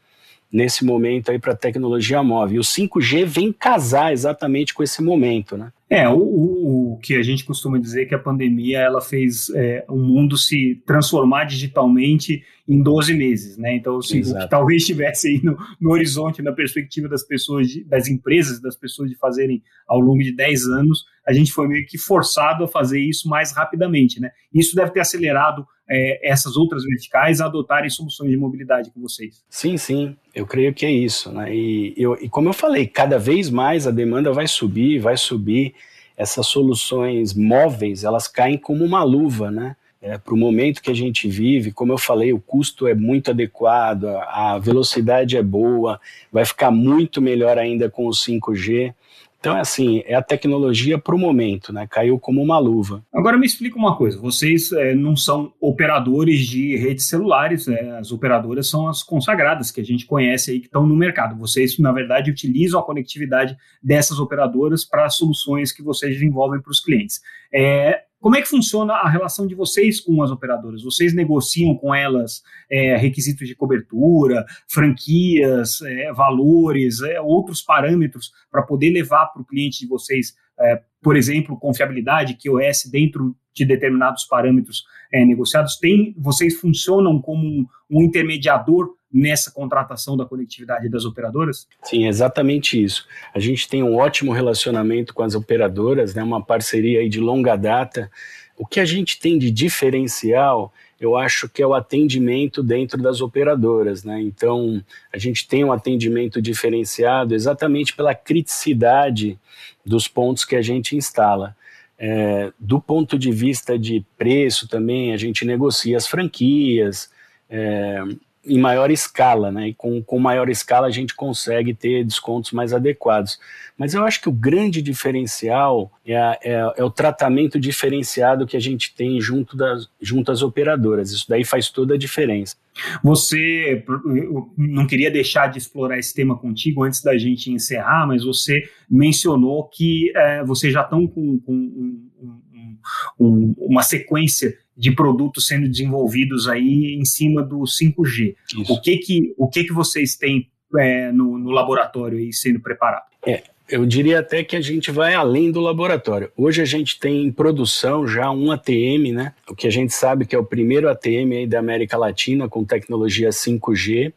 nesse 0.52 0.84
momento 0.84 1.30
aí 1.30 1.38
para 1.38 1.52
a 1.52 1.56
tecnologia 1.56 2.22
móvel. 2.22 2.56
E 2.56 2.58
o 2.60 2.62
5G 2.62 3.24
vem 3.24 3.52
casar 3.52 4.12
exatamente 4.12 4.72
com 4.72 4.82
esse 4.82 5.02
momento, 5.02 5.56
né? 5.56 5.72
É, 5.94 6.08
o, 6.08 6.18
o, 6.18 6.92
o 6.94 6.98
que 6.98 7.14
a 7.14 7.22
gente 7.22 7.44
costuma 7.44 7.78
dizer 7.78 8.02
é 8.02 8.04
que 8.04 8.16
a 8.16 8.18
pandemia 8.18 8.80
ela 8.80 9.00
fez 9.00 9.48
é, 9.50 9.84
o 9.88 9.94
mundo 9.96 10.36
se 10.36 10.82
transformar 10.84 11.44
digitalmente 11.44 12.42
em 12.66 12.82
12 12.82 13.14
meses, 13.14 13.58
né? 13.58 13.76
Então, 13.76 13.98
assim, 13.98 14.20
o 14.20 14.38
que 14.38 14.48
talvez 14.48 14.82
estivesse 14.82 15.28
aí 15.28 15.40
no, 15.42 15.56
no, 15.78 15.90
horizonte, 15.90 16.40
na 16.40 16.52
perspectiva 16.52 17.08
das 17.08 17.22
pessoas, 17.22 17.68
de, 17.68 17.84
das 17.84 18.08
empresas, 18.08 18.60
das 18.60 18.74
pessoas 18.74 19.10
de 19.10 19.16
fazerem 19.16 19.62
ao 19.86 20.00
longo 20.00 20.22
de 20.22 20.34
10 20.34 20.66
anos, 20.68 21.04
a 21.26 21.32
gente 21.32 21.52
foi 21.52 21.68
meio 21.68 21.86
que 21.86 21.98
forçado 21.98 22.64
a 22.64 22.68
fazer 22.68 23.00
isso 23.00 23.28
mais 23.28 23.52
rapidamente, 23.52 24.18
né? 24.18 24.30
Isso 24.52 24.74
deve 24.74 24.92
ter 24.92 25.00
acelerado 25.00 25.66
é, 25.88 26.30
essas 26.30 26.56
outras 26.56 26.84
verticais 26.84 27.40
a 27.40 27.46
adotarem 27.46 27.90
soluções 27.90 28.30
de 28.30 28.36
mobilidade 28.36 28.90
com 28.90 29.00
vocês. 29.00 29.44
Sim, 29.50 29.76
sim, 29.76 30.16
eu 30.34 30.46
creio 30.46 30.72
que 30.72 30.86
é 30.86 30.90
isso, 30.90 31.30
né? 31.32 31.54
E, 31.54 31.92
eu, 31.98 32.14
e 32.14 32.30
como 32.30 32.48
eu 32.48 32.54
falei, 32.54 32.86
cada 32.86 33.18
vez 33.18 33.50
mais 33.50 33.86
a 33.86 33.90
demanda 33.90 34.32
vai 34.32 34.46
subir, 34.46 34.98
vai 34.98 35.16
subir. 35.16 35.74
Essas 36.16 36.46
soluções 36.46 37.34
móveis, 37.34 38.04
elas 38.04 38.28
caem 38.28 38.56
como 38.56 38.84
uma 38.84 39.02
luva, 39.02 39.50
né? 39.50 39.76
É, 40.04 40.18
para 40.18 40.34
o 40.34 40.36
momento 40.36 40.82
que 40.82 40.90
a 40.90 40.94
gente 40.94 41.26
vive, 41.26 41.72
como 41.72 41.90
eu 41.90 41.96
falei, 41.96 42.30
o 42.30 42.38
custo 42.38 42.86
é 42.86 42.94
muito 42.94 43.30
adequado, 43.30 44.04
a 44.04 44.58
velocidade 44.58 45.34
é 45.34 45.42
boa, 45.42 45.98
vai 46.30 46.44
ficar 46.44 46.70
muito 46.70 47.22
melhor 47.22 47.56
ainda 47.56 47.88
com 47.88 48.06
o 48.06 48.10
5G. 48.10 48.92
Então, 49.40 49.56
é 49.56 49.60
assim, 49.60 50.02
é 50.06 50.14
a 50.14 50.22
tecnologia 50.22 50.98
para 50.98 51.14
o 51.14 51.18
momento, 51.18 51.72
né? 51.72 51.86
Caiu 51.86 52.18
como 52.18 52.42
uma 52.42 52.58
luva. 52.58 53.02
Agora 53.12 53.38
me 53.38 53.46
explica 53.46 53.78
uma 53.78 53.96
coisa: 53.96 54.18
vocês 54.18 54.72
é, 54.72 54.94
não 54.94 55.16
são 55.16 55.52
operadores 55.58 56.46
de 56.46 56.76
redes 56.76 57.06
celulares, 57.06 57.66
né? 57.66 57.98
as 57.98 58.12
operadoras 58.12 58.68
são 58.68 58.88
as 58.88 59.02
consagradas 59.02 59.70
que 59.70 59.80
a 59.80 59.84
gente 59.84 60.06
conhece 60.06 60.50
aí 60.50 60.60
que 60.60 60.66
estão 60.66 60.86
no 60.86 60.96
mercado. 60.96 61.36
Vocês, 61.36 61.78
na 61.78 61.92
verdade, 61.92 62.30
utilizam 62.30 62.80
a 62.80 62.82
conectividade 62.82 63.56
dessas 63.82 64.18
operadoras 64.18 64.84
para 64.84 65.08
soluções 65.08 65.72
que 65.72 65.82
vocês 65.82 66.14
desenvolvem 66.14 66.60
para 66.60 66.70
os 66.70 66.80
clientes. 66.80 67.20
É, 67.52 68.02
como 68.24 68.36
é 68.36 68.40
que 68.40 68.48
funciona 68.48 68.94
a 68.94 69.06
relação 69.06 69.46
de 69.46 69.54
vocês 69.54 70.00
com 70.00 70.22
as 70.22 70.30
operadoras? 70.30 70.82
Vocês 70.82 71.14
negociam 71.14 71.76
com 71.76 71.94
elas 71.94 72.42
é, 72.70 72.96
requisitos 72.96 73.46
de 73.46 73.54
cobertura, 73.54 74.46
franquias, 74.66 75.82
é, 75.82 76.10
valores, 76.10 77.02
é, 77.02 77.20
outros 77.20 77.60
parâmetros 77.60 78.32
para 78.50 78.62
poder 78.62 78.88
levar 78.88 79.26
para 79.26 79.42
o 79.42 79.44
cliente 79.44 79.80
de 79.80 79.86
vocês, 79.86 80.34
é, 80.58 80.80
por 81.04 81.18
exemplo, 81.18 81.58
confiabilidade, 81.58 82.38
QoS 82.42 82.86
dentro 82.90 83.36
de 83.52 83.66
determinados 83.66 84.24
parâmetros 84.24 84.84
é, 85.12 85.22
negociados? 85.22 85.76
Tem, 85.76 86.14
vocês 86.18 86.58
funcionam 86.58 87.20
como 87.20 87.68
um, 87.90 88.02
intermediador 88.02 88.94
nessa 89.12 89.52
contratação 89.52 90.16
da 90.16 90.24
conectividade 90.24 90.88
das 90.88 91.04
operadoras? 91.04 91.68
Sim, 91.82 92.08
exatamente 92.08 92.82
isso. 92.82 93.06
A 93.34 93.38
gente 93.38 93.68
tem 93.68 93.82
um 93.82 93.94
ótimo 93.94 94.32
relacionamento 94.32 95.12
com 95.12 95.22
as 95.22 95.34
operadoras, 95.34 96.14
né, 96.14 96.22
uma 96.22 96.42
parceria 96.42 97.06
de 97.08 97.20
longa 97.20 97.54
data. 97.54 98.10
O 98.56 98.66
que 98.66 98.80
a 98.80 98.84
gente 98.86 99.20
tem 99.20 99.38
de 99.38 99.50
diferencial, 99.50 100.72
eu 101.04 101.16
acho 101.16 101.48
que 101.48 101.62
é 101.62 101.66
o 101.66 101.74
atendimento 101.74 102.62
dentro 102.62 103.00
das 103.00 103.20
operadoras. 103.20 104.04
Né? 104.04 104.20
Então, 104.22 104.82
a 105.12 105.18
gente 105.18 105.46
tem 105.46 105.62
um 105.64 105.72
atendimento 105.72 106.40
diferenciado 106.40 107.34
exatamente 107.34 107.94
pela 107.94 108.14
criticidade 108.14 109.38
dos 109.84 110.08
pontos 110.08 110.44
que 110.44 110.56
a 110.56 110.62
gente 110.62 110.96
instala. 110.96 111.54
É, 111.98 112.52
do 112.58 112.80
ponto 112.80 113.18
de 113.18 113.30
vista 113.30 113.78
de 113.78 114.04
preço 114.16 114.66
também, 114.66 115.12
a 115.12 115.16
gente 115.16 115.44
negocia 115.44 115.96
as 115.96 116.06
franquias, 116.06 117.10
é, 117.50 118.02
em 118.46 118.58
maior 118.58 118.90
escala, 118.90 119.50
né? 119.50 119.68
E 119.68 119.74
com, 119.74 120.02
com 120.02 120.18
maior 120.18 120.48
escala 120.48 120.86
a 120.86 120.90
gente 120.90 121.14
consegue 121.14 121.74
ter 121.74 122.04
descontos 122.04 122.52
mais 122.52 122.72
adequados. 122.72 123.38
Mas 123.76 123.94
eu 123.94 124.04
acho 124.04 124.20
que 124.20 124.28
o 124.28 124.32
grande 124.32 124.80
diferencial 124.82 125.90
é, 126.06 126.16
a, 126.16 126.38
é, 126.42 126.74
é, 126.76 126.84
o 126.84 126.90
tratamento 126.90 127.58
diferenciado 127.58 128.46
que 128.46 128.56
a 128.56 128.60
gente 128.60 128.94
tem 128.94 129.20
junto, 129.20 129.56
das, 129.56 129.88
junto 130.00 130.30
às 130.30 130.42
operadoras. 130.42 131.10
Isso 131.10 131.26
daí 131.28 131.44
faz 131.44 131.70
toda 131.70 131.94
a 131.94 131.98
diferença. 131.98 132.56
Você, 133.02 133.84
eu 133.86 134.52
não 134.56 134.86
queria 134.86 135.10
deixar 135.10 135.48
de 135.48 135.58
explorar 135.58 135.98
esse 135.98 136.14
tema 136.14 136.36
contigo 136.36 136.82
antes 136.82 137.02
da 137.02 137.16
gente 137.16 137.50
encerrar, 137.50 138.06
mas 138.06 138.24
você 138.24 138.62
mencionou 138.90 139.64
que 139.64 140.12
é, 140.14 140.44
vocês 140.44 140.72
já 140.72 140.82
estão 140.82 141.06
com, 141.06 141.38
com 141.40 141.52
um, 141.52 142.10
um, 142.20 142.78
um, 143.18 143.54
uma 143.58 143.82
sequência 143.82 144.56
de 144.76 144.92
produtos 144.92 145.46
sendo 145.46 145.68
desenvolvidos 145.68 146.48
aí 146.48 146.96
em 146.98 147.04
cima 147.04 147.42
do 147.42 147.60
5G. 147.60 148.34
Isso. 148.58 148.72
O 148.72 148.80
que 148.80 148.96
que, 148.98 149.34
o 149.38 149.48
que, 149.48 149.64
que 149.64 149.72
vocês 149.72 150.16
têm 150.16 150.50
é, 150.76 151.12
no, 151.12 151.38
no, 151.38 151.50
laboratório 151.50 152.18
aí 152.18 152.32
sendo 152.32 152.60
preparado? 152.60 153.04
É, 153.24 153.44
eu 153.68 153.86
diria 153.86 154.20
até 154.20 154.42
que 154.42 154.56
a 154.56 154.60
gente 154.60 154.90
vai 154.90 155.14
além 155.14 155.50
do 155.50 155.60
laboratório. 155.60 156.30
Hoje 156.36 156.60
a 156.60 156.64
gente 156.64 156.98
tem 156.98 157.24
em 157.24 157.32
produção 157.32 158.06
já 158.06 158.30
um 158.30 158.50
ATM, 158.50 159.12
né? 159.12 159.32
O 159.48 159.54
que 159.54 159.66
a 159.66 159.70
gente 159.70 159.94
sabe 159.94 160.26
que 160.26 160.34
é 160.34 160.38
o 160.38 160.44
primeiro 160.44 160.88
ATM 160.88 161.32
aí 161.32 161.46
da 161.46 161.60
América 161.60 161.96
Latina 161.96 162.48
com 162.48 162.64
tecnologia 162.64 163.30
5G. 163.30 164.12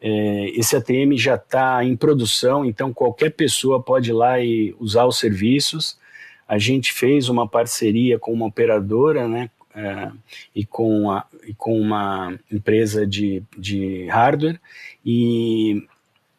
É, 0.00 0.50
esse 0.50 0.76
ATM 0.76 1.16
já 1.16 1.36
está 1.36 1.82
em 1.82 1.96
produção, 1.96 2.64
então 2.64 2.92
qualquer 2.92 3.30
pessoa 3.30 3.82
pode 3.82 4.10
ir 4.10 4.12
lá 4.12 4.38
e 4.38 4.74
usar 4.78 5.06
os 5.06 5.18
serviços. 5.18 5.98
A 6.46 6.58
gente 6.58 6.92
fez 6.92 7.30
uma 7.30 7.48
parceria 7.48 8.18
com 8.18 8.32
uma 8.32 8.46
operadora, 8.46 9.26
né? 9.26 9.48
É, 9.74 10.10
e, 10.54 10.64
com 10.64 11.10
a, 11.10 11.26
e 11.44 11.52
com 11.52 11.80
uma 11.80 12.38
empresa 12.50 13.04
de, 13.04 13.42
de 13.58 14.06
hardware 14.06 14.60
e 15.04 15.84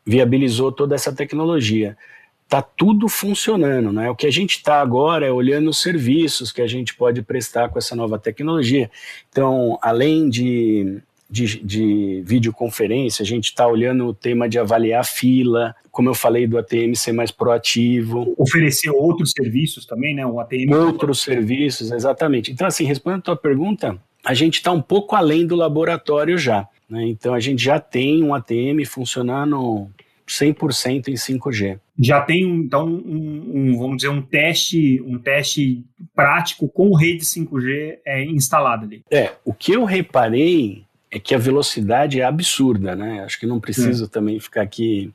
viabilizou 0.06 0.72
toda 0.72 0.96
essa 0.96 1.14
tecnologia 1.14 1.98
está 2.46 2.62
tudo 2.62 3.10
funcionando. 3.10 3.92
Né? 3.92 4.10
O 4.10 4.16
que 4.16 4.28
a 4.28 4.32
gente 4.32 4.58
está 4.58 4.80
agora 4.80 5.26
é 5.26 5.32
olhando 5.32 5.70
os 5.70 5.82
serviços 5.82 6.52
que 6.52 6.62
a 6.62 6.68
gente 6.68 6.96
pode 6.96 7.22
prestar 7.22 7.70
com 7.70 7.78
essa 7.78 7.96
nova 7.96 8.18
tecnologia. 8.18 8.90
Então, 9.30 9.78
além 9.82 10.30
de, 10.30 11.02
de, 11.30 11.60
de 11.64 12.24
videoconferência, 12.26 13.24
a 13.24 13.26
gente 13.26 13.46
está 13.46 13.68
olhando 13.68 14.08
o 14.08 14.14
tema 14.14 14.48
de 14.48 14.60
avaliar 14.60 15.06
fila, 15.06 15.76
como 15.92 16.10
eu 16.10 16.14
falei 16.14 16.46
do 16.46 16.58
ATM 16.58 16.94
ser 16.94 17.12
mais 17.12 17.32
proativo. 17.32 18.34
Oferecer 18.38 18.90
outros 18.90 19.32
serviços 19.32 19.86
também, 19.86 20.16
né? 20.16 20.26
O 20.26 20.40
ATM. 20.40 20.72
Outros 20.72 21.22
serviços, 21.22 21.92
exatamente. 21.92 22.52
Então, 22.52 22.68
assim, 22.68 22.86
respondendo 22.86 23.20
a 23.20 23.24
tua 23.24 23.36
pergunta, 23.38 23.98
a 24.24 24.34
gente 24.34 24.56
está 24.56 24.72
um 24.72 24.82
pouco 24.82 25.16
além 25.16 25.48
do 25.48 25.56
laboratório 25.56 26.38
já. 26.38 26.68
Né? 26.90 27.08
Então, 27.08 27.34
a 27.34 27.40
gente 27.40 27.64
já 27.64 27.80
tem 27.80 28.24
um 28.24 28.34
ATM 28.34 28.86
funcionando 28.86 29.90
100% 30.28 31.08
em 31.08 31.14
5G. 31.14 31.80
Já 31.98 32.22
tem 32.22 32.44
então 32.44 32.86
um, 32.86 33.52
um, 33.54 33.78
vamos 33.78 33.98
dizer 33.98 34.10
um 34.10 34.22
teste, 34.22 35.02
um 35.06 35.18
teste 35.18 35.84
prático 36.14 36.68
com 36.68 36.94
rede 36.96 37.24
5G 37.24 38.00
é, 38.06 38.26
instalada 38.26 38.86
ali. 38.86 39.02
É, 39.10 39.32
o 39.46 39.54
que 39.54 39.72
eu 39.72 39.86
reparei 39.86 40.84
é 41.16 41.20
que 41.20 41.34
a 41.34 41.38
velocidade 41.38 42.20
é 42.20 42.26
absurda, 42.26 42.94
né? 42.94 43.22
Acho 43.24 43.40
que 43.40 43.46
não 43.46 43.58
preciso 43.58 44.04
é. 44.04 44.08
também 44.10 44.38
ficar 44.38 44.64
aqui 44.64 45.14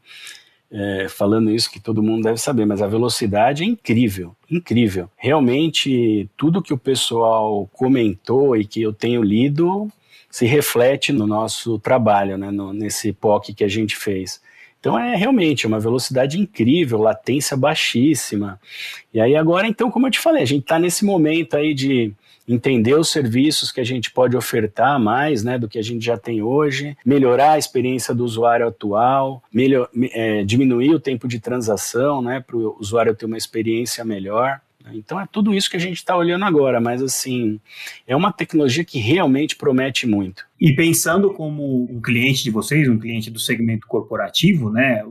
é, 0.73 1.09
falando 1.11 1.51
isso 1.51 1.71
que 1.71 1.79
todo 1.79 2.03
mundo 2.03 2.23
deve 2.23 2.39
saber, 2.39 2.65
mas 2.65 2.81
a 2.81 2.87
velocidade 2.87 3.65
é 3.65 3.67
incrível, 3.67 4.35
incrível. 4.51 5.11
Realmente, 5.15 6.27
tudo 6.39 6.63
que 6.63 6.73
o 6.73 6.79
pessoal 6.79 7.69
comentou 7.71 8.57
e 8.57 8.65
que 8.65 8.81
eu 8.81 8.95
tenho 8.95 9.23
lido 9.23 9.93
se 10.31 10.47
reflete 10.47 11.13
no 11.13 11.27
nosso 11.27 11.79
trabalho, 11.79 12.39
né, 12.39 12.51
no, 12.51 12.73
nesse 12.73 13.13
POC 13.13 13.53
que 13.53 13.65
a 13.65 13.69
gente 13.69 13.95
fez. 13.95 14.41
Então 14.81 14.99
é 14.99 15.15
realmente 15.15 15.67
uma 15.67 15.79
velocidade 15.79 16.41
incrível, 16.41 16.99
latência 16.99 17.59
baixíssima. 17.59 18.59
E 19.13 19.21
aí 19.21 19.37
agora, 19.37 19.67
então, 19.67 19.91
como 19.91 20.07
eu 20.07 20.11
te 20.11 20.19
falei, 20.19 20.43
a 20.43 20.47
gente 20.47 20.63
está 20.63 20.79
nesse 20.79 21.05
momento 21.05 21.59
aí 21.59 21.75
de 21.75 22.15
entender 22.53 22.95
os 22.95 23.09
serviços 23.11 23.71
que 23.71 23.81
a 23.81 23.85
gente 23.85 24.11
pode 24.11 24.37
ofertar 24.37 24.99
mais 24.99 25.45
né, 25.45 25.59
do 25.59 25.69
que 25.69 25.79
a 25.79 25.83
gente 25.83 26.05
já 26.05 26.17
tem 26.17 26.43
hoje, 26.43 26.97
melhorar 27.05 27.53
a 27.53 27.59
experiência 27.59 28.15
do 28.15 28.25
usuário 28.25 28.67
atual, 28.67 29.43
melhor, 29.53 29.89
é, 30.13 30.43
diminuir 30.45 30.95
o 30.95 31.01
tempo 31.01 31.29
de 31.29 31.39
transação 31.39 32.21
né, 32.21 32.41
para 32.41 32.57
o 32.57 32.77
usuário 32.79 33.15
ter 33.15 33.27
uma 33.27 33.39
experiência 33.39 34.05
melhor. 34.05 34.61
Então 34.93 35.21
é 35.21 35.29
tudo 35.31 35.55
isso 35.55 35.71
que 35.71 35.77
a 35.77 35.81
gente 35.81 35.97
está 35.97 36.17
olhando 36.17 36.45
agora, 36.45 36.81
mas 36.81 37.03
assim, 37.03 37.61
é 38.07 38.17
uma 38.17 38.33
tecnologia 38.33 38.85
que 38.85 38.99
realmente 38.99 39.55
promete 39.55 40.07
muito. 40.07 40.50
E 40.61 40.75
pensando 40.75 41.33
como 41.33 41.85
um 41.91 42.03
cliente 42.03 42.45
de 42.45 42.51
vocês, 42.51 42.87
um 42.87 42.99
cliente 42.99 43.31
do 43.31 43.39
segmento 43.39 43.87
corporativo, 43.87 44.71
né, 44.71 45.03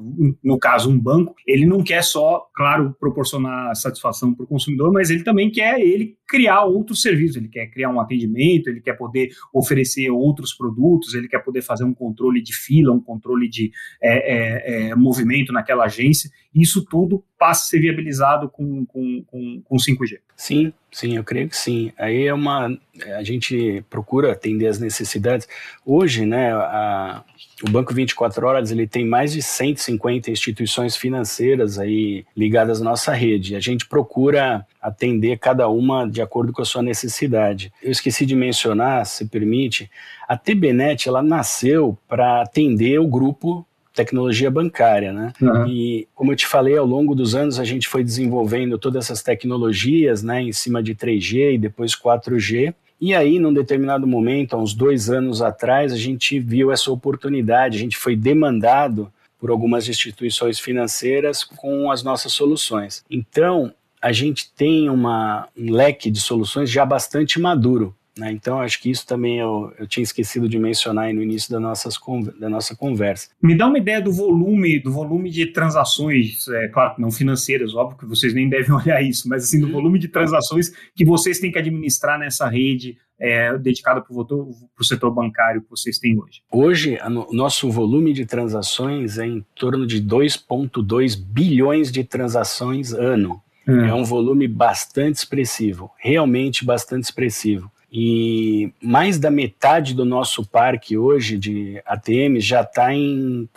no 0.44 0.60
caso 0.60 0.92
um 0.92 1.00
banco, 1.00 1.34
ele 1.48 1.66
não 1.66 1.84
quer 1.84 2.04
só, 2.04 2.48
claro, 2.54 2.96
proporcionar 3.00 3.76
satisfação 3.76 4.32
para 4.32 4.44
o 4.44 4.48
consumidor, 4.48 4.94
mas 4.94 5.10
ele 5.10 5.24
também 5.24 5.50
quer 5.50 5.80
ele 5.80 6.16
criar 6.28 6.66
outros 6.66 7.02
serviços, 7.02 7.38
ele 7.38 7.48
quer 7.48 7.66
criar 7.66 7.90
um 7.90 8.00
atendimento, 8.00 8.70
ele 8.70 8.80
quer 8.80 8.94
poder 8.94 9.30
oferecer 9.52 10.12
outros 10.12 10.54
produtos, 10.54 11.16
ele 11.16 11.28
quer 11.28 11.40
poder 11.40 11.64
fazer 11.64 11.84
um 11.84 11.94
controle 11.96 12.40
de 12.44 12.56
fila, 12.56 12.94
um 12.94 13.02
controle 13.02 13.50
de 13.50 13.72
é, 14.02 14.12
é, 14.14 14.90
é, 14.90 14.96
movimento 14.96 15.52
naquela 15.52 15.86
agência. 15.86 16.30
Isso 16.54 16.86
tudo 16.86 17.24
passa 17.40 17.64
a 17.64 17.66
ser 17.70 17.80
viabilizado 17.80 18.50
com, 18.50 18.86
com, 18.86 19.24
com, 19.26 19.62
com 19.64 19.76
5G. 19.78 20.20
Sim, 20.36 20.72
sim, 20.92 21.16
eu 21.16 21.24
creio 21.24 21.50
que 21.50 21.58
sim. 21.58 21.92
Aí 21.98 22.28
é 22.28 22.34
uma. 22.34 22.78
A 23.18 23.24
gente 23.24 23.84
procura 23.90 24.32
atender 24.32 24.68
as 24.68 24.80
necessidades. 24.80 25.48
Hoje, 25.86 26.26
né, 26.26 26.54
a, 26.54 27.24
o 27.64 27.70
Banco 27.70 27.94
24 27.94 28.46
Horas 28.46 28.72
ele 28.72 28.88
tem 28.88 29.06
mais 29.06 29.32
de 29.32 29.42
150 29.42 30.32
instituições 30.32 30.96
financeiras 30.96 31.78
aí 31.78 32.26
ligadas 32.36 32.82
à 32.82 32.84
nossa 32.84 33.14
rede. 33.14 33.56
A 33.56 33.60
gente 33.60 33.86
procura 33.86 34.66
atender 34.82 35.38
cada 35.38 35.68
uma 35.68 36.10
de 36.10 36.22
acordo 36.22 36.54
com 36.54 36.62
a 36.62 36.66
sua 36.66 36.82
necessidade. 36.82 37.72
Eu 37.82 37.92
esqueci 37.92 38.26
de 38.26 38.36
mencionar, 38.36 39.06
se 39.06 39.26
permite, 39.26 39.90
a 40.28 40.38
TBNet 40.38 41.08
ela 41.08 41.22
nasceu 41.22 41.98
para 42.08 42.42
atender 42.42 43.00
o 43.00 43.08
grupo 43.08 43.66
tecnologia 44.00 44.50
bancária, 44.50 45.12
né? 45.12 45.34
Uhum. 45.42 45.68
E 45.68 46.08
como 46.16 46.32
eu 46.32 46.36
te 46.36 46.48
falei, 46.48 46.78
ao 46.78 46.86
longo 46.86 47.14
dos 47.14 47.36
anos 47.36 47.60
a 47.60 47.66
gente 47.66 47.88
foi 47.88 48.04
desenvolvendo 48.04 48.78
todas 48.78 49.06
essas 49.06 49.22
tecnologias, 49.22 50.24
né, 50.24 50.42
em 50.42 50.54
cima 50.54 50.82
de 50.82 50.96
3G 50.96 51.56
e 51.56 51.58
depois 51.58 51.96
4G. 51.96 52.74
E 53.02 53.14
aí, 53.14 53.40
num 53.40 53.54
determinado 53.54 54.08
momento, 54.08 54.56
há 54.56 54.58
uns 54.58 54.74
dois 54.74 55.10
anos 55.10 55.42
atrás, 55.42 55.92
a 55.94 55.98
gente 55.98 56.40
viu 56.40 56.72
essa 56.72 56.92
oportunidade, 56.92 57.78
a 57.78 57.80
gente 57.80 57.98
foi 57.98 58.16
demandado 58.16 59.12
por 59.38 59.50
algumas 59.50 59.88
instituições 59.88 60.60
financeiras 60.60 61.44
com 61.44 61.92
as 61.92 62.04
nossas 62.04 62.34
soluções. 62.34 63.04
Então, 63.10 63.74
a 64.02 64.12
gente 64.12 64.52
tem 64.54 64.90
uma, 64.90 65.48
um 65.58 65.72
leque 65.72 66.10
de 66.12 66.20
soluções 66.20 66.70
já 66.70 66.86
bastante 66.86 67.40
maduro. 67.40 67.96
Né? 68.20 68.32
Então, 68.32 68.60
acho 68.60 68.82
que 68.82 68.92
isso 68.92 69.08
também 69.08 69.40
eu, 69.40 69.72
eu 69.80 69.88
tinha 69.88 70.04
esquecido 70.04 70.50
de 70.50 70.60
mencionar 70.60 71.14
no 71.14 71.24
início 71.24 71.50
da, 71.52 71.60
nossas, 71.60 71.96
da 72.38 72.50
nossa 72.50 72.76
conversa. 72.76 73.30
Me 73.42 73.56
dá 73.56 73.68
uma 73.68 73.78
ideia 73.78 74.02
do 74.02 74.12
volume, 74.12 74.80
do 74.80 74.92
volume 74.92 75.30
de 75.30 75.48
transações, 75.48 76.48
é, 76.50 76.68
claro 76.68 76.96
que 76.96 77.02
não 77.02 77.12
financeiras, 77.12 77.74
óbvio 77.74 77.98
que 77.98 78.06
vocês 78.06 78.34
nem 78.34 78.50
devem 78.50 78.72
olhar 78.76 79.02
isso, 79.02 79.28
mas 79.30 79.46
assim, 79.46 79.62
do 79.62 79.72
volume 79.72 79.98
de 79.98 80.10
transações 80.10 80.72
que 80.96 81.06
vocês 81.06 81.40
têm 81.40 81.52
que 81.52 81.58
administrar 81.58 82.20
nessa 82.20 82.48
rede 82.48 82.98
é, 83.20 83.58
dedicada 83.58 84.02
para 84.02 84.14
o 84.14 84.84
setor 84.84 85.12
bancário 85.12 85.62
que 85.62 85.70
vocês 85.70 85.98
têm 85.98 86.18
hoje? 86.18 86.42
Hoje, 86.52 86.98
o 87.28 87.34
nosso 87.34 87.70
volume 87.70 88.14
de 88.14 88.26
transações 88.26 89.18
é 89.18 89.26
em 89.26 89.46
torno 89.56 89.86
de 89.86 90.02
2,2 90.02 91.18
bilhões 91.18 91.92
de 91.92 92.04
transações 92.04 92.94
ano. 92.94 93.42
Hum. 93.68 93.86
É 93.86 93.94
um 93.94 94.04
volume 94.04 94.48
bastante 94.48 95.18
expressivo, 95.18 95.92
realmente 95.98 96.66
bastante 96.66 97.04
expressivo. 97.04 97.70
E 97.92 98.72
mais 98.82 99.18
da 99.18 99.32
metade 99.32 99.96
do 99.96 100.06
nosso 100.06 100.46
parque 100.46 100.98
hoje 100.98 101.38
de 101.38 101.82
ATM 101.86 102.40
já 102.40 102.62
está 102.62 102.90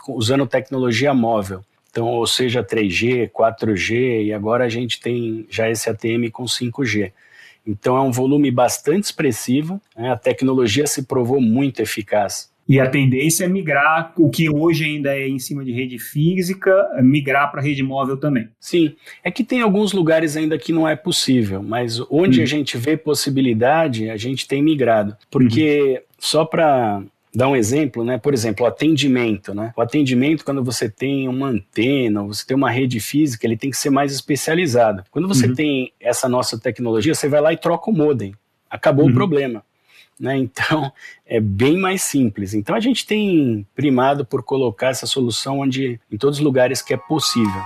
usando 0.07 0.47
tecnologia 0.47 1.13
móvel. 1.13 1.63
Então, 1.91 2.07
ou 2.07 2.25
seja, 2.25 2.63
3G, 2.63 3.29
4G, 3.29 4.25
e 4.25 4.33
agora 4.33 4.65
a 4.65 4.69
gente 4.69 4.99
tem 4.99 5.45
já 5.47 5.69
esse 5.69 5.87
ATM 5.87 6.31
com 6.31 6.45
5G. 6.45 7.11
Então, 7.65 7.95
é 7.95 8.01
um 8.01 8.11
volume 8.11 8.49
bastante 8.49 9.03
expressivo, 9.03 9.79
né? 9.95 10.11
a 10.11 10.17
tecnologia 10.17 10.87
se 10.87 11.03
provou 11.03 11.39
muito 11.39 11.81
eficaz. 11.81 12.51
E 12.67 12.79
a 12.79 12.89
tendência 12.89 13.45
é 13.45 13.47
migrar 13.47 14.13
o 14.17 14.29
que 14.29 14.49
hoje 14.49 14.85
ainda 14.85 15.15
é 15.15 15.27
em 15.27 15.37
cima 15.37 15.65
de 15.65 15.71
rede 15.73 15.99
física, 15.99 16.71
é 16.95 17.01
migrar 17.01 17.51
para 17.51 17.61
rede 17.61 17.83
móvel 17.83 18.15
também. 18.17 18.47
Sim, 18.59 18.95
é 19.23 19.29
que 19.29 19.43
tem 19.43 19.61
alguns 19.61 19.91
lugares 19.91 20.37
ainda 20.37 20.57
que 20.57 20.71
não 20.71 20.87
é 20.87 20.95
possível, 20.95 21.61
mas 21.61 21.99
onde 22.09 22.39
uhum. 22.39 22.43
a 22.43 22.47
gente 22.47 22.77
vê 22.77 22.95
possibilidade, 22.95 24.09
a 24.09 24.15
gente 24.15 24.47
tem 24.47 24.61
migrado. 24.61 25.15
Porque, 25.29 25.95
uhum. 25.97 26.15
só 26.17 26.45
para 26.45 27.03
dar 27.35 27.49
um 27.49 27.55
exemplo, 27.55 28.03
né? 28.03 28.17
Por 28.17 28.33
exemplo, 28.33 28.63
o 28.63 28.67
atendimento, 28.67 29.53
né? 29.53 29.73
O 29.75 29.81
atendimento, 29.81 30.45
quando 30.45 30.63
você 30.63 30.87
tem 30.87 31.27
uma 31.27 31.47
antena, 31.47 32.23
você 32.23 32.45
tem 32.45 32.55
uma 32.55 32.69
rede 32.69 32.99
física, 32.99 33.45
ele 33.45 33.57
tem 33.57 33.71
que 33.71 33.77
ser 33.77 33.89
mais 33.89 34.13
especializado. 34.13 35.03
Quando 35.09 35.27
você 35.27 35.47
uhum. 35.47 35.55
tem 35.55 35.91
essa 35.99 36.29
nossa 36.29 36.59
tecnologia, 36.59 37.13
você 37.13 37.27
vai 37.27 37.41
lá 37.41 37.51
e 37.51 37.57
troca 37.57 37.89
o 37.89 37.93
modem. 37.93 38.33
Acabou 38.69 39.05
o 39.05 39.07
uhum. 39.07 39.13
problema. 39.13 39.63
Né? 40.19 40.37
Então, 40.37 40.91
é 41.25 41.39
bem 41.39 41.77
mais 41.77 42.01
simples. 42.01 42.53
Então, 42.53 42.75
a 42.75 42.79
gente 42.79 43.05
tem 43.05 43.65
primado 43.75 44.25
por 44.25 44.43
colocar 44.43 44.89
essa 44.89 45.05
solução 45.05 45.59
onde, 45.59 45.99
em 46.11 46.17
todos 46.17 46.39
os 46.39 46.43
lugares 46.43 46.81
que 46.81 46.93
é 46.93 46.97
possível. 46.97 47.61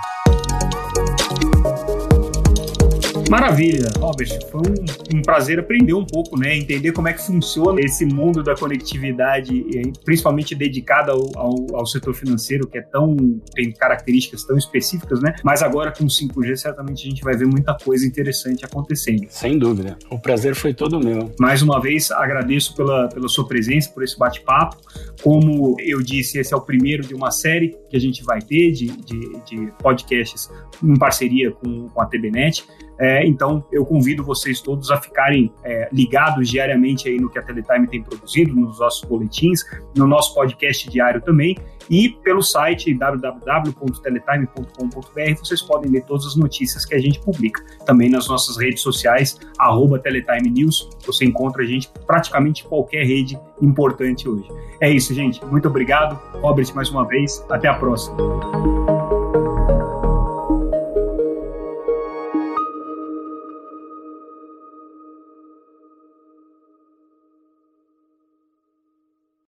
Maravilha, 3.28 3.90
Robert. 3.98 4.28
Foi 4.50 4.60
um, 4.60 5.18
um, 5.18 5.22
prazer 5.22 5.58
aprender 5.60 5.92
um 5.92 6.04
pouco, 6.04 6.38
né? 6.38 6.56
Entender 6.56 6.92
como 6.92 7.08
é 7.08 7.12
que 7.12 7.20
funciona 7.24 7.78
esse 7.80 8.06
mundo 8.06 8.42
da 8.42 8.54
conectividade, 8.54 9.64
principalmente 10.02 10.54
dedicado 10.54 11.12
ao, 11.12 11.38
ao, 11.38 11.76
ao, 11.76 11.86
setor 11.86 12.14
financeiro, 12.14 12.66
que 12.66 12.78
é 12.78 12.82
tão 12.82 13.16
tem 13.54 13.70
características 13.70 14.44
tão 14.44 14.56
específicas, 14.56 15.20
né? 15.20 15.34
Mas 15.44 15.62
agora 15.62 15.92
com 15.92 16.06
5G 16.06 16.56
certamente 16.56 17.06
a 17.06 17.10
gente 17.10 17.22
vai 17.22 17.36
ver 17.36 17.46
muita 17.46 17.74
coisa 17.74 18.06
interessante 18.06 18.64
acontecendo. 18.64 19.26
Sem 19.28 19.58
dúvida. 19.58 19.98
O 20.10 20.18
prazer 20.18 20.54
foi 20.54 20.72
todo 20.72 20.98
meu. 20.98 21.30
Mais 21.38 21.60
uma 21.60 21.80
vez 21.80 22.10
agradeço 22.10 22.74
pela, 22.74 23.08
pela 23.08 23.28
sua 23.28 23.46
presença, 23.46 23.90
por 23.90 24.02
esse 24.02 24.18
bate-papo. 24.18 24.78
Como 25.22 25.76
eu 25.80 26.00
disse, 26.00 26.38
esse 26.38 26.54
é 26.54 26.56
o 26.56 26.60
primeiro 26.62 27.06
de 27.06 27.14
uma 27.14 27.30
série 27.30 27.76
que 27.90 27.96
a 27.96 28.00
gente 28.00 28.24
vai 28.24 28.40
ter 28.40 28.72
de, 28.72 28.86
de, 28.86 29.40
de 29.44 29.72
podcasts 29.82 30.50
em 30.82 30.96
parceria 30.96 31.50
com, 31.50 31.88
com 31.88 32.00
a 32.00 32.06
TBNet. 32.06 32.64
É, 33.00 33.17
então, 33.26 33.64
eu 33.72 33.84
convido 33.84 34.22
vocês 34.22 34.60
todos 34.60 34.90
a 34.90 35.00
ficarem 35.00 35.52
é, 35.64 35.88
ligados 35.92 36.48
diariamente 36.48 37.08
aí 37.08 37.18
no 37.18 37.30
que 37.30 37.38
a 37.38 37.42
Teletime 37.42 37.88
tem 37.88 38.02
produzido, 38.02 38.54
nos 38.54 38.78
nossos 38.78 39.08
boletins, 39.08 39.64
no 39.96 40.06
nosso 40.06 40.34
podcast 40.34 40.88
diário 40.90 41.20
também, 41.20 41.56
e 41.90 42.10
pelo 42.10 42.42
site 42.42 42.92
www.teletime.com.br 42.92 45.38
vocês 45.38 45.62
podem 45.62 45.90
ler 45.90 46.04
todas 46.04 46.26
as 46.26 46.36
notícias 46.36 46.84
que 46.84 46.94
a 46.94 46.98
gente 46.98 47.18
publica. 47.20 47.64
Também 47.86 48.10
nas 48.10 48.28
nossas 48.28 48.58
redes 48.58 48.82
sociais, 48.82 49.38
Teletime 50.02 50.50
News, 50.50 50.90
você 51.06 51.24
encontra 51.24 51.62
a 51.62 51.66
gente 51.66 51.88
praticamente 52.06 52.64
qualquer 52.64 53.04
rede 53.04 53.38
importante 53.60 54.28
hoje. 54.28 54.48
É 54.80 54.90
isso, 54.90 55.14
gente. 55.14 55.44
Muito 55.46 55.68
obrigado. 55.68 56.18
Robert, 56.40 56.74
mais 56.74 56.90
uma 56.90 57.06
vez. 57.06 57.44
Até 57.48 57.68
a 57.68 57.74
próxima. 57.74 58.97